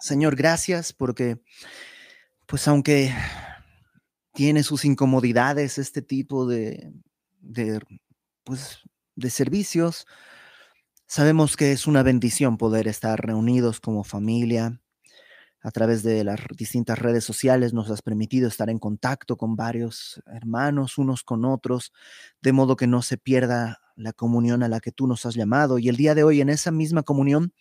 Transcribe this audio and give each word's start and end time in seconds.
Señor, 0.00 0.34
gracias 0.36 0.92
porque, 0.92 1.40
pues 2.46 2.66
aunque 2.68 3.14
tiene 4.34 4.62
sus 4.62 4.84
incomodidades 4.84 5.78
este 5.78 6.02
tipo 6.02 6.46
de, 6.46 6.92
pues, 8.44 8.80
de 9.14 9.30
servicios, 9.30 10.06
sabemos 11.06 11.56
que 11.56 11.72
es 11.72 11.86
una 11.86 12.02
bendición 12.02 12.56
poder 12.56 12.88
estar 12.88 13.24
reunidos 13.24 13.80
como 13.80 14.04
familia. 14.04 14.80
A 15.64 15.70
través 15.70 16.02
de 16.02 16.24
las 16.24 16.40
distintas 16.56 16.98
redes 16.98 17.22
sociales 17.22 17.72
nos 17.72 17.88
has 17.88 18.02
permitido 18.02 18.48
estar 18.48 18.68
en 18.68 18.80
contacto 18.80 19.36
con 19.36 19.54
varios 19.54 20.20
hermanos, 20.26 20.98
unos 20.98 21.22
con 21.22 21.44
otros, 21.44 21.92
de 22.40 22.52
modo 22.52 22.74
que 22.74 22.88
no 22.88 23.00
se 23.02 23.16
pierda 23.16 23.80
la 23.94 24.12
comunión 24.12 24.64
a 24.64 24.68
la 24.68 24.80
que 24.80 24.90
tú 24.90 25.06
nos 25.06 25.24
has 25.24 25.34
llamado. 25.34 25.78
Y 25.78 25.88
el 25.88 25.96
día 25.96 26.16
de 26.16 26.24
hoy, 26.24 26.40
en 26.40 26.48
esa 26.48 26.72
misma 26.72 27.04
comunión, 27.04 27.52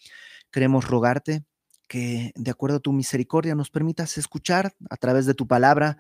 queremos 0.52 0.88
rogarte 0.88 1.44
que 1.88 2.32
de 2.36 2.52
acuerdo 2.52 2.78
a 2.78 2.82
tu 2.82 2.94
misericordia 2.94 3.56
nos 3.56 3.70
permitas 3.70 4.18
escuchar 4.18 4.74
a 4.90 4.98
través 4.98 5.26
de 5.26 5.34
tu 5.34 5.48
palabra 5.48 5.98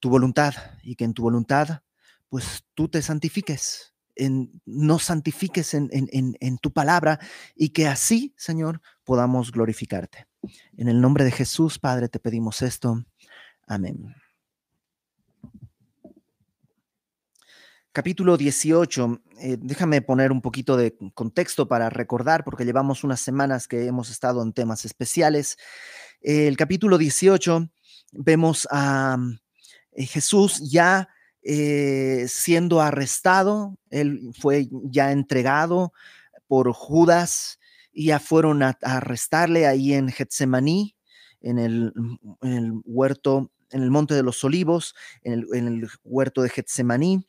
tu 0.00 0.08
voluntad 0.08 0.54
y 0.82 0.96
que 0.96 1.04
en 1.04 1.14
tu 1.14 1.22
voluntad 1.22 1.82
pues 2.28 2.64
tú 2.74 2.88
te 2.88 3.02
santifiques, 3.02 3.94
en, 4.14 4.60
nos 4.64 5.04
santifiques 5.04 5.74
en, 5.74 5.88
en, 5.92 6.36
en 6.40 6.58
tu 6.58 6.72
palabra 6.72 7.20
y 7.54 7.70
que 7.70 7.86
así, 7.86 8.34
Señor, 8.36 8.80
podamos 9.04 9.52
glorificarte. 9.52 10.26
En 10.76 10.88
el 10.88 11.00
nombre 11.00 11.24
de 11.24 11.30
Jesús, 11.30 11.78
Padre, 11.78 12.08
te 12.08 12.18
pedimos 12.18 12.62
esto. 12.62 13.04
Amén. 13.66 14.14
Capítulo 17.96 18.36
18, 18.36 19.22
eh, 19.40 19.56
déjame 19.58 20.02
poner 20.02 20.30
un 20.30 20.42
poquito 20.42 20.76
de 20.76 20.94
contexto 21.14 21.66
para 21.66 21.88
recordar, 21.88 22.44
porque 22.44 22.66
llevamos 22.66 23.04
unas 23.04 23.20
semanas 23.20 23.66
que 23.66 23.86
hemos 23.86 24.10
estado 24.10 24.42
en 24.42 24.52
temas 24.52 24.84
especiales. 24.84 25.56
el 26.20 26.58
capítulo 26.58 26.98
18 26.98 27.70
vemos 28.12 28.68
a 28.70 29.16
eh, 29.92 30.04
Jesús 30.04 30.60
ya 30.70 31.08
eh, 31.42 32.26
siendo 32.28 32.82
arrestado, 32.82 33.78
él 33.88 34.30
fue 34.38 34.68
ya 34.90 35.10
entregado 35.10 35.94
por 36.48 36.70
Judas 36.74 37.58
y 37.94 38.08
ya 38.08 38.20
fueron 38.20 38.62
a, 38.62 38.76
arrestarle 38.82 39.66
ahí 39.66 39.94
en 39.94 40.10
Getsemaní, 40.10 40.94
en 41.40 41.58
el, 41.58 41.94
en 42.42 42.52
el 42.52 42.72
huerto 42.84 43.50
en 43.70 43.82
el 43.82 43.90
Monte 43.90 44.14
de 44.14 44.22
los 44.22 44.42
Olivos, 44.44 44.94
en 45.22 45.44
el, 45.52 45.88
huerto 46.04 46.42
de 46.42 46.48
Getsemaní. 46.48 47.26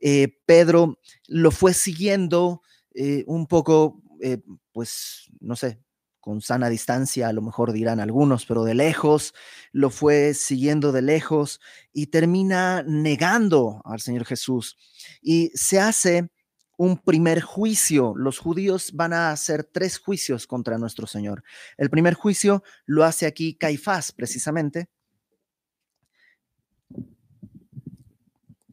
Eh, 0.00 0.38
Pedro 0.46 0.98
lo 1.26 1.50
fue 1.50 1.74
siguiendo 1.74 2.62
eh, 2.94 3.24
un 3.26 3.46
poco, 3.46 4.02
eh, 4.20 4.38
pues, 4.72 5.30
no 5.40 5.56
sé, 5.56 5.80
con 6.20 6.42
sana 6.42 6.68
distancia, 6.68 7.28
a 7.28 7.32
lo 7.32 7.40
mejor 7.40 7.72
dirán 7.72 8.00
algunos, 8.00 8.44
pero 8.44 8.64
de 8.64 8.74
lejos, 8.74 9.34
lo 9.72 9.88
fue 9.88 10.34
siguiendo 10.34 10.92
de 10.92 11.00
lejos 11.00 11.60
y 11.92 12.08
termina 12.08 12.82
negando 12.82 13.80
al 13.84 14.00
Señor 14.00 14.26
Jesús. 14.26 14.76
Y 15.22 15.50
se 15.54 15.80
hace 15.80 16.28
un 16.76 16.98
primer 16.98 17.40
juicio. 17.40 18.14
Los 18.16 18.38
judíos 18.38 18.92
van 18.92 19.12
a 19.12 19.30
hacer 19.30 19.64
tres 19.64 19.98
juicios 19.98 20.46
contra 20.46 20.78
nuestro 20.78 21.06
Señor. 21.06 21.42
El 21.76 21.90
primer 21.90 22.14
juicio 22.14 22.62
lo 22.86 23.04
hace 23.04 23.26
aquí 23.26 23.54
Caifás, 23.54 24.12
precisamente, 24.12 24.88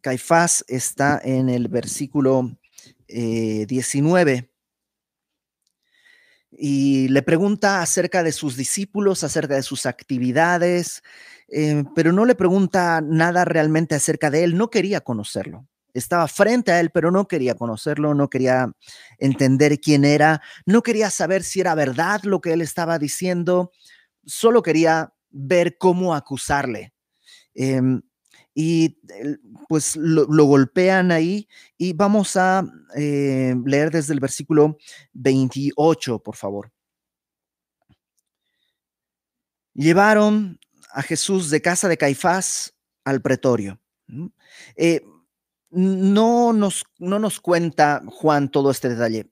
Caifás 0.05 0.63
está 0.67 1.19
en 1.23 1.49
el 1.49 1.67
versículo 1.67 2.55
19 3.07 4.33
eh, 4.33 4.49
y 6.51 7.07
le 7.07 7.23
pregunta 7.23 7.81
acerca 7.81 8.21
de 8.21 8.31
sus 8.31 8.55
discípulos, 8.55 9.23
acerca 9.23 9.55
de 9.55 9.63
sus 9.63 9.87
actividades, 9.87 11.01
eh, 11.47 11.83
pero 11.95 12.11
no 12.11 12.25
le 12.25 12.35
pregunta 12.35 13.01
nada 13.01 13.45
realmente 13.45 13.95
acerca 13.95 14.29
de 14.29 14.43
él, 14.43 14.55
no 14.55 14.69
quería 14.69 15.01
conocerlo. 15.01 15.67
Estaba 15.95 16.27
frente 16.27 16.71
a 16.71 16.79
él, 16.81 16.91
pero 16.91 17.09
no 17.09 17.27
quería 17.27 17.55
conocerlo, 17.55 18.13
no 18.13 18.29
quería 18.29 18.71
entender 19.17 19.79
quién 19.79 20.05
era, 20.05 20.39
no 20.67 20.83
quería 20.83 21.09
saber 21.09 21.43
si 21.43 21.61
era 21.61 21.73
verdad 21.73 22.21
lo 22.25 22.41
que 22.41 22.53
él 22.53 22.61
estaba 22.61 22.99
diciendo, 22.99 23.71
solo 24.23 24.61
quería 24.61 25.15
ver 25.31 25.79
cómo 25.79 26.13
acusarle. 26.13 26.93
Em, 27.55 28.03
y 28.57 28.97
pues 29.67 29.97
lo, 29.97 30.25
golpean 30.45 31.11
ahí 31.11 31.47
y 31.77 31.91
vamos 31.91 32.37
a 32.37 32.65
eh, 32.95 33.53
leer 33.65 33.91
desde 33.91 34.13
el 34.13 34.21
versículo 34.21 34.77
28, 35.11 36.19
por 36.19 36.37
favor. 36.37 36.71
Llevaron 39.73 40.57
a 40.93 41.01
Jesús 41.01 41.49
de 41.49 41.61
casa 41.61 41.89
de 41.89 41.97
Caifás 41.97 42.73
al 43.03 43.21
pretorio. 43.21 43.81
Eh, 44.77 45.03
no, 45.69 46.53
nos, 46.53 46.85
no 46.97 47.19
nos 47.19 47.41
cuenta 47.41 48.01
Juan 48.07 48.49
todo 48.49 48.71
este 48.71 48.87
detalle. 48.87 49.29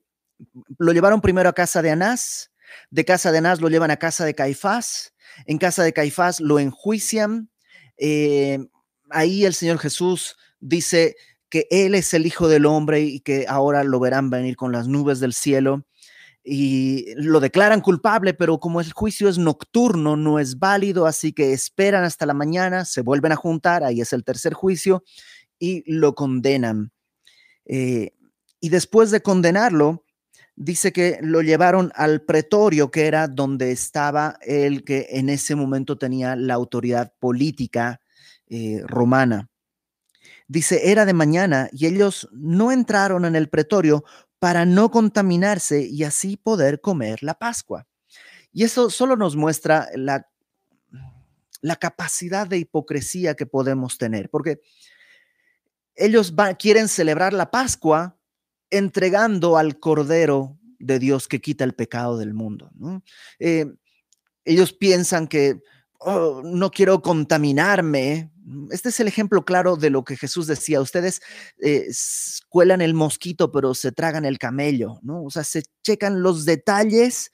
Lo 0.78 0.92
llevaron 0.92 1.22
primero 1.22 1.48
a 1.48 1.54
casa 1.54 1.80
de 1.80 1.90
Anás, 1.90 2.52
de 2.90 3.06
casa 3.06 3.32
de 3.32 3.38
Anás 3.38 3.62
lo 3.62 3.70
llevan 3.70 3.90
a 3.90 3.96
casa 3.96 4.26
de 4.26 4.34
Caifás, 4.34 5.14
en 5.46 5.56
casa 5.56 5.82
de 5.82 5.94
Caifás 5.94 6.40
lo 6.40 6.58
enjuician, 6.58 7.48
eh, 7.96 8.58
ahí 9.14 9.44
el 9.44 9.54
Señor 9.54 9.78
Jesús 9.78 10.36
dice 10.60 11.16
que 11.48 11.66
Él 11.70 11.94
es 11.94 12.12
el 12.14 12.26
Hijo 12.26 12.48
del 12.48 12.66
Hombre 12.66 13.00
y 13.00 13.20
que 13.20 13.46
ahora 13.48 13.84
lo 13.84 14.00
verán 14.00 14.28
venir 14.28 14.56
con 14.56 14.72
las 14.72 14.88
nubes 14.88 15.20
del 15.20 15.32
cielo 15.32 15.86
y 16.44 17.14
lo 17.16 17.40
declaran 17.40 17.80
culpable, 17.80 18.34
pero 18.34 18.60
como 18.60 18.82
el 18.82 18.92
juicio 18.92 19.30
es 19.30 19.38
nocturno, 19.38 20.14
no 20.16 20.38
es 20.38 20.58
válido, 20.58 21.06
así 21.06 21.32
que 21.32 21.54
esperan 21.54 22.04
hasta 22.04 22.26
la 22.26 22.34
mañana, 22.34 22.84
se 22.84 23.00
vuelven 23.00 23.32
a 23.32 23.36
juntar, 23.36 23.82
ahí 23.82 24.02
es 24.02 24.12
el 24.12 24.24
tercer 24.24 24.52
juicio, 24.52 25.02
y 25.58 25.90
lo 25.90 26.14
condenan. 26.14 26.92
Eh, 27.64 28.10
y 28.60 28.68
después 28.68 29.10
de 29.10 29.22
condenarlo, 29.22 30.04
dice 30.54 30.92
que 30.92 31.18
lo 31.22 31.40
llevaron 31.40 31.92
al 31.94 32.20
pretorio, 32.22 32.90
que 32.90 33.06
era 33.06 33.26
donde 33.26 33.72
estaba 33.72 34.36
el 34.42 34.84
que 34.84 35.06
en 35.12 35.30
ese 35.30 35.54
momento 35.54 35.96
tenía 35.96 36.36
la 36.36 36.54
autoridad 36.54 37.14
política 37.18 38.00
eh, 38.48 38.82
romana. 38.86 39.48
Dice, 40.46 40.90
era 40.90 41.04
de 41.06 41.14
mañana 41.14 41.68
y 41.72 41.86
ellos 41.86 42.28
no 42.32 42.70
entraron 42.70 43.24
en 43.24 43.36
el 43.36 43.48
pretorio 43.48 44.04
para 44.38 44.66
no 44.66 44.90
contaminarse 44.90 45.86
y 45.86 46.04
así 46.04 46.36
poder 46.36 46.80
comer 46.80 47.22
la 47.22 47.34
Pascua. 47.34 47.86
Y 48.52 48.64
eso 48.64 48.90
solo 48.90 49.16
nos 49.16 49.36
muestra 49.36 49.88
la, 49.94 50.28
la 51.60 51.76
capacidad 51.76 52.46
de 52.46 52.58
hipocresía 52.58 53.34
que 53.34 53.46
podemos 53.46 53.96
tener, 53.96 54.28
porque 54.28 54.60
ellos 55.96 56.34
quieren 56.58 56.88
celebrar 56.88 57.32
la 57.32 57.50
Pascua 57.50 58.18
entregando 58.70 59.56
al 59.56 59.78
Cordero 59.78 60.58
de 60.78 60.98
Dios 60.98 61.28
que 61.28 61.40
quita 61.40 61.64
el 61.64 61.74
pecado 61.74 62.18
del 62.18 62.34
mundo. 62.34 62.70
Eh, 63.38 63.66
ellos 64.44 64.72
piensan 64.72 65.26
que 65.26 65.62
oh, 66.04 66.42
no 66.44 66.70
quiero 66.70 67.02
contaminarme 67.02 68.30
este 68.70 68.90
es 68.90 69.00
el 69.00 69.08
ejemplo 69.08 69.44
claro 69.44 69.76
de 69.76 69.90
lo 69.90 70.04
que 70.04 70.16
Jesús 70.16 70.46
decía. 70.46 70.80
Ustedes 70.80 71.20
eh, 71.62 71.88
cuelan 72.48 72.80
el 72.80 72.94
mosquito, 72.94 73.50
pero 73.50 73.74
se 73.74 73.92
tragan 73.92 74.24
el 74.24 74.38
camello, 74.38 74.98
¿no? 75.02 75.24
O 75.24 75.30
sea, 75.30 75.44
se 75.44 75.62
checan 75.82 76.22
los 76.22 76.44
detalles, 76.44 77.32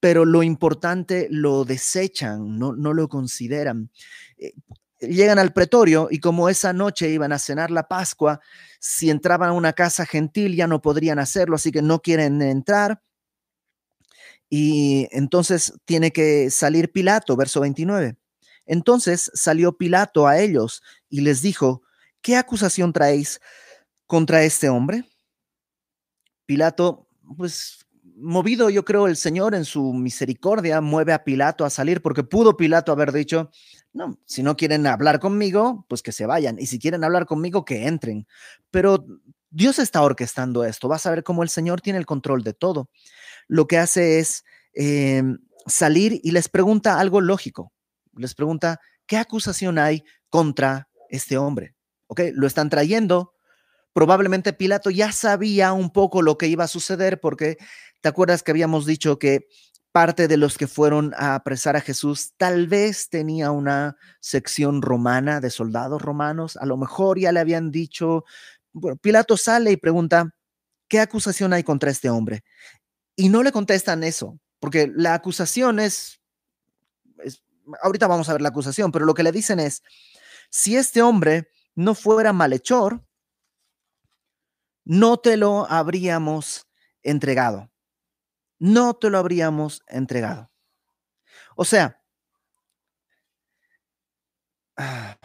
pero 0.00 0.24
lo 0.24 0.42
importante 0.42 1.28
lo 1.30 1.64
desechan, 1.64 2.58
no, 2.58 2.72
lo 2.74 3.08
consideran. 3.08 3.90
Eh, 4.36 4.52
llegan 5.00 5.38
al 5.38 5.52
pretorio 5.52 6.08
y 6.10 6.18
como 6.18 6.48
esa 6.48 6.72
noche 6.72 7.08
iban 7.10 7.32
a 7.32 7.38
cenar 7.38 7.70
la 7.70 7.88
Pascua, 7.88 8.40
si 8.80 9.10
entraban 9.10 9.50
a 9.50 9.52
una 9.52 9.72
casa 9.72 10.06
gentil 10.06 10.56
ya 10.56 10.66
no 10.66 10.82
podrían 10.82 11.18
hacerlo, 11.18 11.56
así 11.56 11.70
que 11.70 11.82
no 11.82 12.00
quieren 12.00 12.42
entrar. 12.42 13.00
Y 14.54 15.08
entonces 15.12 15.72
tiene 15.86 16.10
que 16.10 16.50
salir 16.50 16.92
Pilato, 16.92 17.36
verso 17.36 17.60
29 17.60 18.18
entonces 18.66 19.30
salió 19.34 19.76
Pilato 19.76 20.26
a 20.26 20.38
ellos 20.38 20.82
y 21.08 21.20
les 21.20 21.42
dijo, 21.42 21.82
¿qué 22.20 22.36
acusación 22.36 22.92
traéis 22.92 23.40
contra 24.06 24.44
este 24.44 24.68
hombre? 24.68 25.04
Pilato, 26.46 27.08
pues 27.36 27.86
movido 28.14 28.70
yo 28.70 28.84
creo 28.84 29.08
el 29.08 29.16
Señor 29.16 29.54
en 29.54 29.64
su 29.64 29.92
misericordia, 29.92 30.80
mueve 30.80 31.12
a 31.12 31.24
Pilato 31.24 31.64
a 31.64 31.70
salir, 31.70 32.02
porque 32.02 32.22
pudo 32.22 32.56
Pilato 32.56 32.92
haber 32.92 33.10
dicho, 33.10 33.50
no, 33.92 34.18
si 34.26 34.42
no 34.42 34.56
quieren 34.56 34.86
hablar 34.86 35.18
conmigo, 35.18 35.86
pues 35.88 36.02
que 36.02 36.12
se 36.12 36.26
vayan, 36.26 36.58
y 36.58 36.66
si 36.66 36.78
quieren 36.78 37.04
hablar 37.04 37.26
conmigo, 37.26 37.64
que 37.64 37.86
entren. 37.86 38.26
Pero 38.70 39.04
Dios 39.50 39.78
está 39.78 40.02
orquestando 40.02 40.64
esto, 40.64 40.88
vas 40.88 41.06
a 41.06 41.10
ver 41.10 41.24
cómo 41.24 41.42
el 41.42 41.48
Señor 41.48 41.80
tiene 41.80 41.98
el 41.98 42.06
control 42.06 42.42
de 42.44 42.54
todo. 42.54 42.90
Lo 43.48 43.66
que 43.66 43.78
hace 43.78 44.18
es 44.18 44.44
em, 44.74 45.38
salir 45.66 46.20
y 46.22 46.30
les 46.32 46.48
pregunta 46.48 46.98
algo 46.98 47.20
lógico 47.20 47.72
les 48.16 48.34
pregunta, 48.34 48.80
¿qué 49.06 49.16
acusación 49.16 49.78
hay 49.78 50.04
contra 50.28 50.88
este 51.08 51.38
hombre? 51.38 51.74
¿Ok? 52.06 52.20
Lo 52.34 52.46
están 52.46 52.70
trayendo. 52.70 53.34
Probablemente 53.92 54.52
Pilato 54.52 54.90
ya 54.90 55.12
sabía 55.12 55.72
un 55.72 55.90
poco 55.90 56.22
lo 56.22 56.38
que 56.38 56.46
iba 56.46 56.64
a 56.64 56.68
suceder 56.68 57.20
porque 57.20 57.58
te 58.00 58.08
acuerdas 58.08 58.42
que 58.42 58.50
habíamos 58.50 58.86
dicho 58.86 59.18
que 59.18 59.46
parte 59.92 60.26
de 60.28 60.38
los 60.38 60.56
que 60.56 60.66
fueron 60.66 61.12
a 61.16 61.34
apresar 61.34 61.76
a 61.76 61.82
Jesús 61.82 62.32
tal 62.38 62.66
vez 62.66 63.10
tenía 63.10 63.50
una 63.50 63.96
sección 64.20 64.80
romana 64.80 65.40
de 65.40 65.50
soldados 65.50 66.00
romanos, 66.00 66.56
a 66.56 66.64
lo 66.64 66.78
mejor 66.78 67.18
ya 67.18 67.30
le 67.30 67.40
habían 67.40 67.70
dicho, 67.70 68.24
Pilato 69.02 69.36
sale 69.36 69.70
y 69.70 69.76
pregunta, 69.76 70.34
¿qué 70.88 70.98
acusación 70.98 71.52
hay 71.52 71.62
contra 71.62 71.90
este 71.90 72.08
hombre? 72.08 72.42
Y 73.16 73.28
no 73.28 73.42
le 73.42 73.52
contestan 73.52 74.04
eso, 74.04 74.38
porque 74.58 74.90
la 74.94 75.14
acusación 75.14 75.80
es, 75.80 76.20
ahorita 77.82 78.06
vamos 78.06 78.28
a 78.28 78.32
ver 78.32 78.42
la 78.42 78.48
acusación, 78.48 78.92
pero 78.92 79.04
lo 79.04 79.14
que 79.14 79.22
le 79.22 79.32
dicen 79.32 79.60
es, 79.60 79.82
si 80.50 80.76
este 80.76 81.02
hombre 81.02 81.48
no 81.74 81.94
fuera 81.94 82.32
malhechor, 82.32 83.04
no 84.84 85.18
te 85.18 85.36
lo 85.36 85.70
habríamos 85.70 86.66
entregado 87.02 87.72
no 88.62 88.94
te 88.94 89.10
lo 89.10 89.18
habríamos 89.18 89.82
entregado. 89.88 90.48
O 91.56 91.64
sea, 91.64 92.00
ah, 94.76 95.18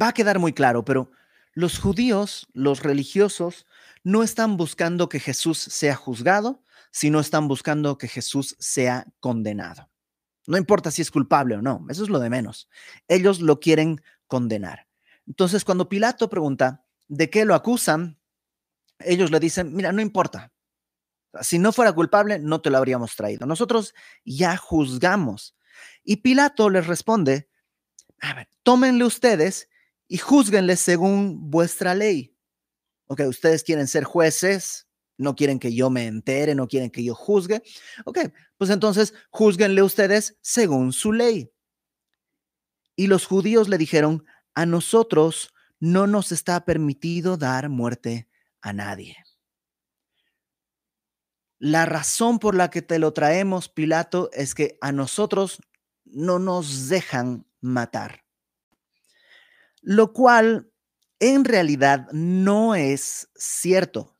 va 0.00 0.08
a 0.08 0.12
quedar 0.12 0.38
muy 0.38 0.52
claro, 0.52 0.84
pero 0.84 1.10
los 1.54 1.78
judíos, 1.78 2.46
los 2.52 2.82
religiosos, 2.82 3.64
no 4.02 4.22
están 4.22 4.56
buscando 4.56 5.08
que 5.08 5.20
Jesús 5.20 5.58
sea 5.58 5.94
juzgado, 5.94 6.62
sino 6.90 7.20
están 7.20 7.48
buscando 7.48 7.98
que 7.98 8.08
Jesús 8.08 8.56
sea 8.58 9.06
condenado. 9.20 9.90
No 10.46 10.56
importa 10.56 10.90
si 10.90 11.02
es 11.02 11.10
culpable 11.10 11.56
o 11.56 11.62
no, 11.62 11.86
eso 11.88 12.02
es 12.02 12.08
lo 12.08 12.18
de 12.18 12.30
menos. 12.30 12.68
Ellos 13.08 13.40
lo 13.40 13.60
quieren 13.60 14.02
condenar. 14.26 14.88
Entonces, 15.26 15.64
cuando 15.64 15.88
Pilato 15.88 16.28
pregunta 16.28 16.84
de 17.08 17.30
qué 17.30 17.44
lo 17.44 17.54
acusan, 17.54 18.18
ellos 18.98 19.30
le 19.30 19.40
dicen, 19.40 19.74
mira, 19.74 19.92
no 19.92 20.00
importa, 20.00 20.52
si 21.40 21.58
no 21.58 21.72
fuera 21.72 21.92
culpable, 21.92 22.38
no 22.38 22.60
te 22.60 22.70
lo 22.70 22.78
habríamos 22.78 23.14
traído. 23.14 23.46
Nosotros 23.46 23.94
ya 24.24 24.56
juzgamos. 24.56 25.56
Y 26.02 26.16
Pilato 26.16 26.68
les 26.70 26.86
responde, 26.86 27.48
a 28.20 28.34
ver, 28.34 28.48
tómenle 28.62 29.04
ustedes 29.04 29.68
y 30.08 30.18
juzguenle 30.18 30.76
según 30.76 31.50
vuestra 31.50 31.94
ley. 31.94 32.29
Ok, 33.10 33.22
ustedes 33.26 33.64
quieren 33.64 33.88
ser 33.88 34.04
jueces, 34.04 34.86
no 35.18 35.34
quieren 35.34 35.58
que 35.58 35.74
yo 35.74 35.90
me 35.90 36.06
entere, 36.06 36.54
no 36.54 36.68
quieren 36.68 36.90
que 36.90 37.02
yo 37.02 37.16
juzgue. 37.16 37.60
Ok, 38.04 38.20
pues 38.56 38.70
entonces 38.70 39.14
juzguenle 39.30 39.82
ustedes 39.82 40.38
según 40.42 40.92
su 40.92 41.12
ley. 41.12 41.50
Y 42.94 43.08
los 43.08 43.26
judíos 43.26 43.68
le 43.68 43.78
dijeron, 43.78 44.24
a 44.54 44.64
nosotros 44.64 45.52
no 45.80 46.06
nos 46.06 46.30
está 46.30 46.64
permitido 46.64 47.36
dar 47.36 47.68
muerte 47.68 48.28
a 48.60 48.72
nadie. 48.72 49.16
La 51.58 51.86
razón 51.86 52.38
por 52.38 52.54
la 52.54 52.70
que 52.70 52.80
te 52.80 53.00
lo 53.00 53.12
traemos, 53.12 53.68
Pilato, 53.68 54.30
es 54.32 54.54
que 54.54 54.78
a 54.80 54.92
nosotros 54.92 55.60
no 56.04 56.38
nos 56.38 56.88
dejan 56.88 57.44
matar. 57.60 58.24
Lo 59.82 60.12
cual 60.12 60.69
en 61.20 61.44
realidad 61.44 62.08
no 62.12 62.74
es 62.74 63.28
cierto. 63.36 64.16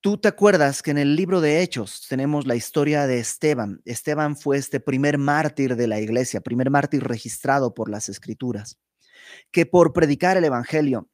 Tú 0.00 0.18
te 0.18 0.28
acuerdas 0.28 0.82
que 0.82 0.90
en 0.90 0.98
el 0.98 1.16
libro 1.16 1.40
de 1.40 1.62
Hechos 1.62 2.06
tenemos 2.08 2.46
la 2.46 2.56
historia 2.56 3.06
de 3.06 3.18
Esteban. 3.18 3.80
Esteban 3.84 4.36
fue 4.36 4.58
este 4.58 4.78
primer 4.78 5.18
mártir 5.18 5.76
de 5.76 5.86
la 5.86 5.98
iglesia, 5.98 6.42
primer 6.42 6.70
mártir 6.70 7.02
registrado 7.02 7.74
por 7.74 7.90
las 7.90 8.08
escrituras, 8.08 8.78
que 9.50 9.66
por 9.66 9.92
predicar 9.92 10.36
el 10.36 10.44
Evangelio 10.44 11.08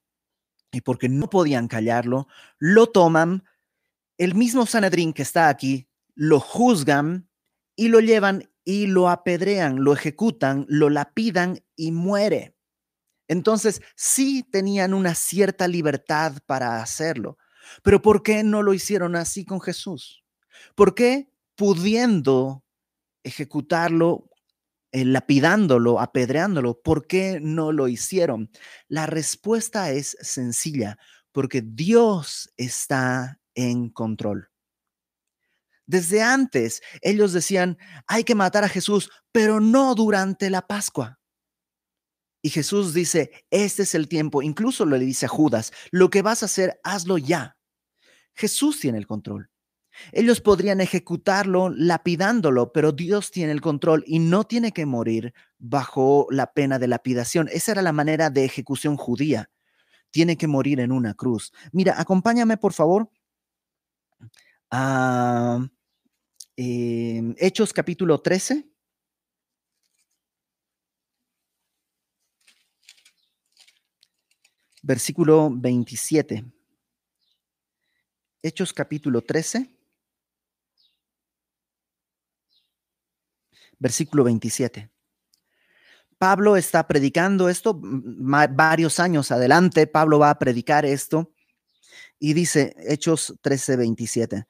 y 0.73 0.83
porque 0.83 1.09
no 1.09 1.31
podían 1.31 1.69
callarlo, 1.69 2.27
lo 2.59 2.89
toman, 2.89 3.45
el 4.19 4.35
mismo 4.35 4.67
Sanedrín 4.67 5.13
que 5.13 5.23
está 5.23 5.49
aquí 5.49 5.89
lo 6.15 6.41
juzgan 6.41 7.31
y 7.77 7.89
lo 7.89 8.01
llevan 8.01 8.51
y 8.65 8.87
lo 8.89 9.09
apedrean, 9.09 9.83
lo 9.83 9.93
ejecutan, 9.95 10.67
lo 10.69 10.91
lapidan 10.91 11.65
y 11.77 11.93
muere. 11.93 12.55
Entonces, 13.31 13.81
sí 13.95 14.43
tenían 14.43 14.93
una 14.93 15.15
cierta 15.15 15.69
libertad 15.69 16.39
para 16.47 16.83
hacerlo, 16.83 17.39
pero 17.85 18.03
¿por 18.03 18.25
qué 18.25 18.43
no 18.43 18.65
lo 18.65 18.75
hicieron 18.75 19.15
así 19.15 19.45
con 19.45 19.61
Jesús? 19.61 20.25
¿Por 20.75 20.97
qué 20.97 21.31
pudiendo 21.55 22.65
ejecutarlo, 23.23 24.29
eh, 24.91 25.05
lapidándolo, 25.05 26.01
apedreándolo, 26.01 26.83
por 26.83 27.07
qué 27.07 27.39
no 27.41 27.71
lo 27.71 27.87
hicieron? 27.87 28.51
La 28.89 29.07
respuesta 29.07 29.93
es 29.93 30.17
sencilla, 30.21 30.99
porque 31.31 31.63
Dios 31.65 32.53
está 32.57 33.39
en 33.55 33.91
control. 33.91 34.49
Desde 35.87 36.21
antes, 36.21 36.83
ellos 37.01 37.33
decían, 37.33 37.79
hay 38.09 38.25
que 38.25 38.35
matar 38.35 38.65
a 38.65 38.69
Jesús, 38.69 39.09
pero 39.31 39.61
no 39.61 39.95
durante 39.95 40.51
la 40.51 40.67
Pascua. 40.67 41.20
Y 42.43 42.51
Jesús 42.51 42.95
dice, 42.95 43.31
este 43.51 43.83
es 43.83 43.95
el 43.95 44.09
tiempo, 44.09 44.43
incluso 44.43 44.87
le 44.87 44.99
dice 44.99 45.27
a 45.27 45.29
Judas, 45.29 45.73
lo 45.91 46.09
que 46.09 46.23
vas 46.23 46.43
a 46.43 46.47
hacer, 46.47 46.81
hazlo 46.83 47.19
ya. 47.19 47.57
Jesús 48.35 48.81
tiene 48.81 48.99
el 48.99 49.07
control. 49.07 49.51
Ellos 50.13 50.41
podrían 50.41 50.81
ejecutarlo 50.81 51.69
lapidándolo, 51.69 52.73
pero 52.73 52.93
Dios 52.93 53.31
tiene 53.31 53.53
el 53.53 53.61
control 53.61 54.05
y 54.07 54.19
no 54.19 54.45
tiene 54.45 54.73
que 54.73 54.87
morir 54.87 55.35
bajo 55.59 56.27
la 56.31 56.53
pena 56.53 56.79
de 56.79 56.89
lapidación. 56.89 57.49
Esa 57.53 57.73
era 57.73 57.83
la 57.83 57.93
manera 57.93 58.31
de 58.31 58.45
ejecución 58.45 58.97
judía. 58.97 59.51
Tiene 60.11 60.37
que 60.37 60.47
morir 60.47 60.81
en 60.81 60.93
una 60.93 61.15
cruz. 61.15 61.53
Mira, 61.73 62.01
acompáñame 62.01 62.57
por 62.57 62.73
favor 62.73 63.11
a 64.71 65.59
em, 66.57 67.35
Hechos 67.39 67.73
capítulo 67.73 68.21
13. 68.21 68.70
Versículo 74.83 75.51
27. 75.53 76.45
Hechos 78.43 78.73
capítulo 78.73 79.23
13. 79.23 79.69
Versículo 83.79 84.25
27. 84.25 84.91
Pablo 86.19 86.57
está 86.57 86.87
predicando 86.87 87.49
esto 87.49 87.79
varios 87.81 89.01
años 89.01 89.31
adelante. 89.31 89.87
Pablo 89.87 90.19
va 90.19 90.31
a 90.31 90.39
predicar 90.39 90.85
esto 90.85 91.33
y 92.19 92.35
dice 92.35 92.75
Hechos 92.79 93.35
13, 93.41 93.77
27. 93.77 94.47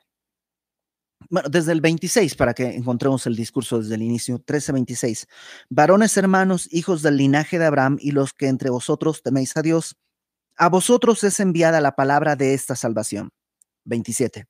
Bueno, 1.29 1.49
desde 1.49 1.71
el 1.73 1.81
26, 1.81 2.35
para 2.35 2.55
que 2.55 2.65
encontremos 2.75 3.27
el 3.27 3.37
discurso 3.37 3.79
desde 3.79 3.95
el 3.95 4.03
inicio, 4.03 4.41
13, 4.41 4.73
26. 4.73 5.29
Varones 5.69 6.17
hermanos, 6.17 6.69
hijos 6.73 7.03
del 7.03 7.17
linaje 7.17 7.59
de 7.59 7.67
Abraham 7.67 7.99
y 8.01 8.11
los 8.11 8.33
que 8.33 8.49
entre 8.49 8.71
vosotros 8.71 9.23
teméis 9.23 9.57
a 9.57 9.63
Dios, 9.63 9.97
a 10.61 10.69
vosotros 10.69 11.25
es 11.25 11.41
enviada 11.41 11.81
la 11.81 11.97
palabra 11.97 12.37
de 12.37 12.53
esta 12.53 12.77
salvación. 12.77 13.31
27. 13.87 14.47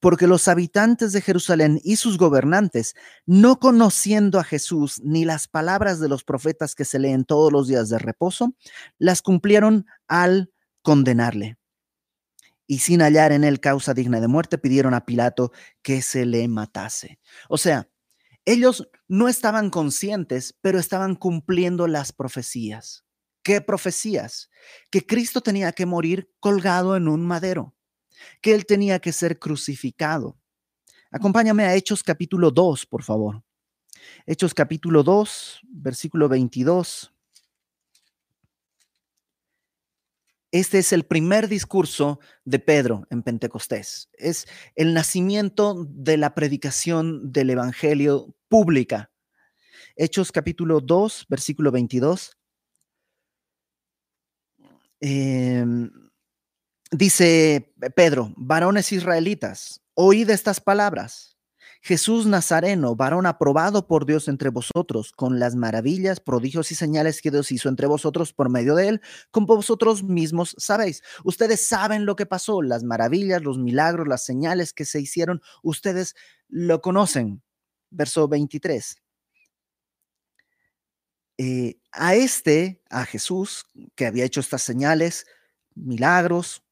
Porque 0.00 0.26
los 0.26 0.48
habitantes 0.48 1.12
de 1.12 1.20
Jerusalén 1.20 1.78
y 1.84 1.96
sus 1.96 2.16
gobernantes, 2.16 2.94
no 3.26 3.58
conociendo 3.58 4.40
a 4.40 4.44
Jesús 4.44 4.98
ni 5.04 5.26
las 5.26 5.46
palabras 5.46 6.00
de 6.00 6.08
los 6.08 6.24
profetas 6.24 6.74
que 6.74 6.86
se 6.86 6.98
leen 6.98 7.26
todos 7.26 7.52
los 7.52 7.68
días 7.68 7.90
de 7.90 7.98
reposo, 7.98 8.56
las 8.98 9.20
cumplieron 9.20 9.84
al 10.08 10.50
condenarle 10.80 11.58
y 12.66 12.78
sin 12.78 13.02
hallar 13.02 13.32
en 13.32 13.44
él 13.44 13.60
causa 13.60 13.92
digna 13.92 14.20
de 14.20 14.28
muerte, 14.28 14.56
pidieron 14.56 14.94
a 14.94 15.04
Pilato 15.04 15.52
que 15.82 16.00
se 16.00 16.24
le 16.24 16.48
matase. 16.48 17.18
O 17.50 17.58
sea, 17.58 17.90
ellos 18.46 18.88
no 19.06 19.28
estaban 19.28 19.68
conscientes, 19.68 20.56
pero 20.62 20.78
estaban 20.78 21.14
cumpliendo 21.14 21.88
las 21.88 22.12
profecías. 22.12 23.04
¿Qué 23.42 23.60
profecías? 23.60 24.50
Que 24.90 25.06
Cristo 25.06 25.40
tenía 25.40 25.72
que 25.72 25.86
morir 25.86 26.30
colgado 26.40 26.96
en 26.96 27.08
un 27.08 27.26
madero, 27.26 27.74
que 28.42 28.54
él 28.54 28.66
tenía 28.66 28.98
que 28.98 29.12
ser 29.12 29.38
crucificado. 29.38 30.38
Acompáñame 31.10 31.64
a 31.64 31.74
Hechos 31.74 32.02
capítulo 32.02 32.50
2, 32.50 32.86
por 32.86 33.02
favor. 33.02 33.42
Hechos 34.26 34.54
capítulo 34.54 35.02
2, 35.02 35.60
versículo 35.68 36.28
22. 36.28 37.12
Este 40.52 40.78
es 40.78 40.92
el 40.92 41.04
primer 41.04 41.48
discurso 41.48 42.18
de 42.44 42.58
Pedro 42.58 43.06
en 43.10 43.22
Pentecostés. 43.22 44.10
Es 44.14 44.46
el 44.74 44.94
nacimiento 44.94 45.86
de 45.88 46.16
la 46.16 46.34
predicación 46.34 47.32
del 47.32 47.50
Evangelio 47.50 48.34
pública. 48.48 49.12
Hechos 49.94 50.32
capítulo 50.32 50.80
2, 50.80 51.26
versículo 51.28 51.70
22. 51.70 52.39
Em, 55.00 55.90
dice 56.90 57.72
Pedro, 57.96 58.32
varones 58.36 58.92
israelitas, 58.92 59.82
oíd 59.94 60.28
estas 60.30 60.60
palabras. 60.60 61.30
Jesús 61.82 62.26
Nazareno, 62.26 62.94
varón 62.94 63.24
aprobado 63.24 63.86
por 63.86 64.04
Dios 64.04 64.28
entre 64.28 64.50
vosotros, 64.50 65.12
con 65.12 65.40
las 65.40 65.56
maravillas, 65.56 66.20
prodigios 66.20 66.70
y 66.72 66.74
señales 66.74 67.22
que 67.22 67.30
Dios 67.30 67.50
hizo 67.52 67.70
entre 67.70 67.86
vosotros 67.86 68.34
por 68.34 68.50
medio 68.50 68.74
de 68.74 68.88
él, 68.88 69.00
como 69.30 69.56
vosotros 69.56 70.02
mismos 70.02 70.54
sabéis. 70.58 71.02
Ustedes 71.24 71.64
saben 71.66 72.04
lo 72.04 72.16
que 72.16 72.26
pasó, 72.26 72.60
las 72.60 72.84
maravillas, 72.84 73.42
los 73.42 73.58
milagros, 73.58 74.06
las 74.06 74.24
señales 74.24 74.74
que 74.74 74.84
se 74.84 75.00
hicieron, 75.00 75.40
ustedes 75.62 76.14
lo 76.48 76.82
conocen. 76.82 77.42
Verso 77.90 78.28
23. 78.28 78.96
Eh, 81.42 81.80
a 81.92 82.14
este, 82.16 82.82
a 82.90 83.06
Jesús, 83.06 83.64
que 83.94 84.04
había 84.04 84.26
hecho 84.26 84.40
estas 84.40 84.60
señales, 84.60 85.24
milagros, 85.74 86.62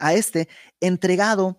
a 0.00 0.12
este 0.12 0.48
entregado 0.80 1.56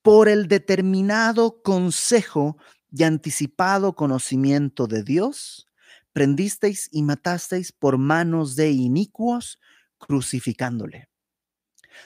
por 0.00 0.30
el 0.30 0.48
determinado 0.48 1.60
consejo 1.62 2.56
y 2.90 3.02
anticipado 3.02 3.94
conocimiento 3.94 4.86
de 4.86 5.02
Dios, 5.02 5.68
prendisteis 6.14 6.88
y 6.90 7.02
matasteis 7.02 7.70
por 7.70 7.98
manos 7.98 8.56
de 8.56 8.70
inicuos, 8.70 9.60
crucificándole. 9.98 11.10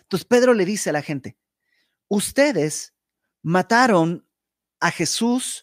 Entonces 0.01 0.27
Pedro 0.27 0.55
le 0.55 0.65
dice 0.65 0.91
a 0.91 0.95
la 0.95 1.03
gente, 1.03 1.39
ustedes 2.09 2.95
mataron 3.43 4.27
a 4.81 4.91
Jesús, 4.91 5.63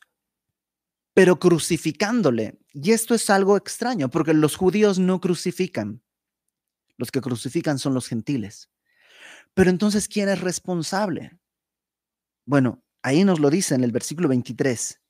pero 1.16 1.40
crucificándole. 1.40 2.60
Y 2.74 2.92
esto 2.92 3.16
es 3.16 3.30
algo 3.30 3.56
extraño, 3.56 4.10
porque 4.10 4.34
los 4.34 4.58
judíos 4.58 5.00
no 5.00 5.22
crucifican. 5.22 6.04
Los 6.98 7.10
que 7.10 7.22
crucifican 7.22 7.80
son 7.80 7.94
los 7.94 8.08
gentiles. 8.08 8.70
Pero 9.54 9.70
entonces, 9.70 10.10
¿quién 10.10 10.28
es 10.28 10.42
responsable? 10.42 11.40
Bueno, 12.46 12.84
ahí 13.02 13.24
nos 13.24 13.40
lo 13.40 13.50
dice 13.50 13.76
en 13.76 13.86
el 13.86 13.94
versículo 13.94 14.28
23. 14.28 15.02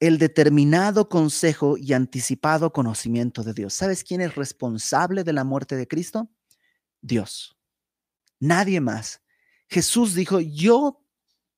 El 0.00 0.18
determinado 0.18 1.08
consejo 1.08 1.76
y 1.78 1.92
anticipado 1.92 2.72
conocimiento 2.72 3.44
de 3.44 3.54
Dios. 3.54 3.74
¿Sabes 3.74 4.02
quién 4.02 4.20
es 4.20 4.34
responsable 4.34 5.22
de 5.22 5.32
la 5.32 5.44
muerte 5.44 5.76
de 5.76 5.86
Cristo? 5.86 6.28
Dios. 7.00 7.56
Nadie 8.40 8.80
más. 8.80 9.22
Jesús 9.68 10.14
dijo, 10.14 10.40
yo 10.40 11.05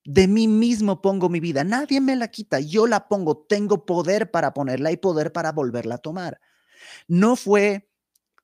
de 0.09 0.27
mí 0.27 0.49
mismo 0.49 1.03
pongo 1.03 1.29
mi 1.29 1.39
vida. 1.39 1.65
Nadie 1.65 2.01
me 2.01 2.17
la 2.17 2.29
quita. 2.29 2.61
Yo 2.61 2.87
la 2.87 3.09
pongo. 3.09 3.45
Tengo 3.47 3.85
poder 3.85 4.31
para 4.31 4.55
ponerla 4.55 4.91
y 4.91 4.97
poder 4.97 5.33
para 5.33 5.53
volverla 5.53 5.97
a 5.97 5.99
tomar. 5.99 6.41
No 7.09 7.37
fue 7.37 7.91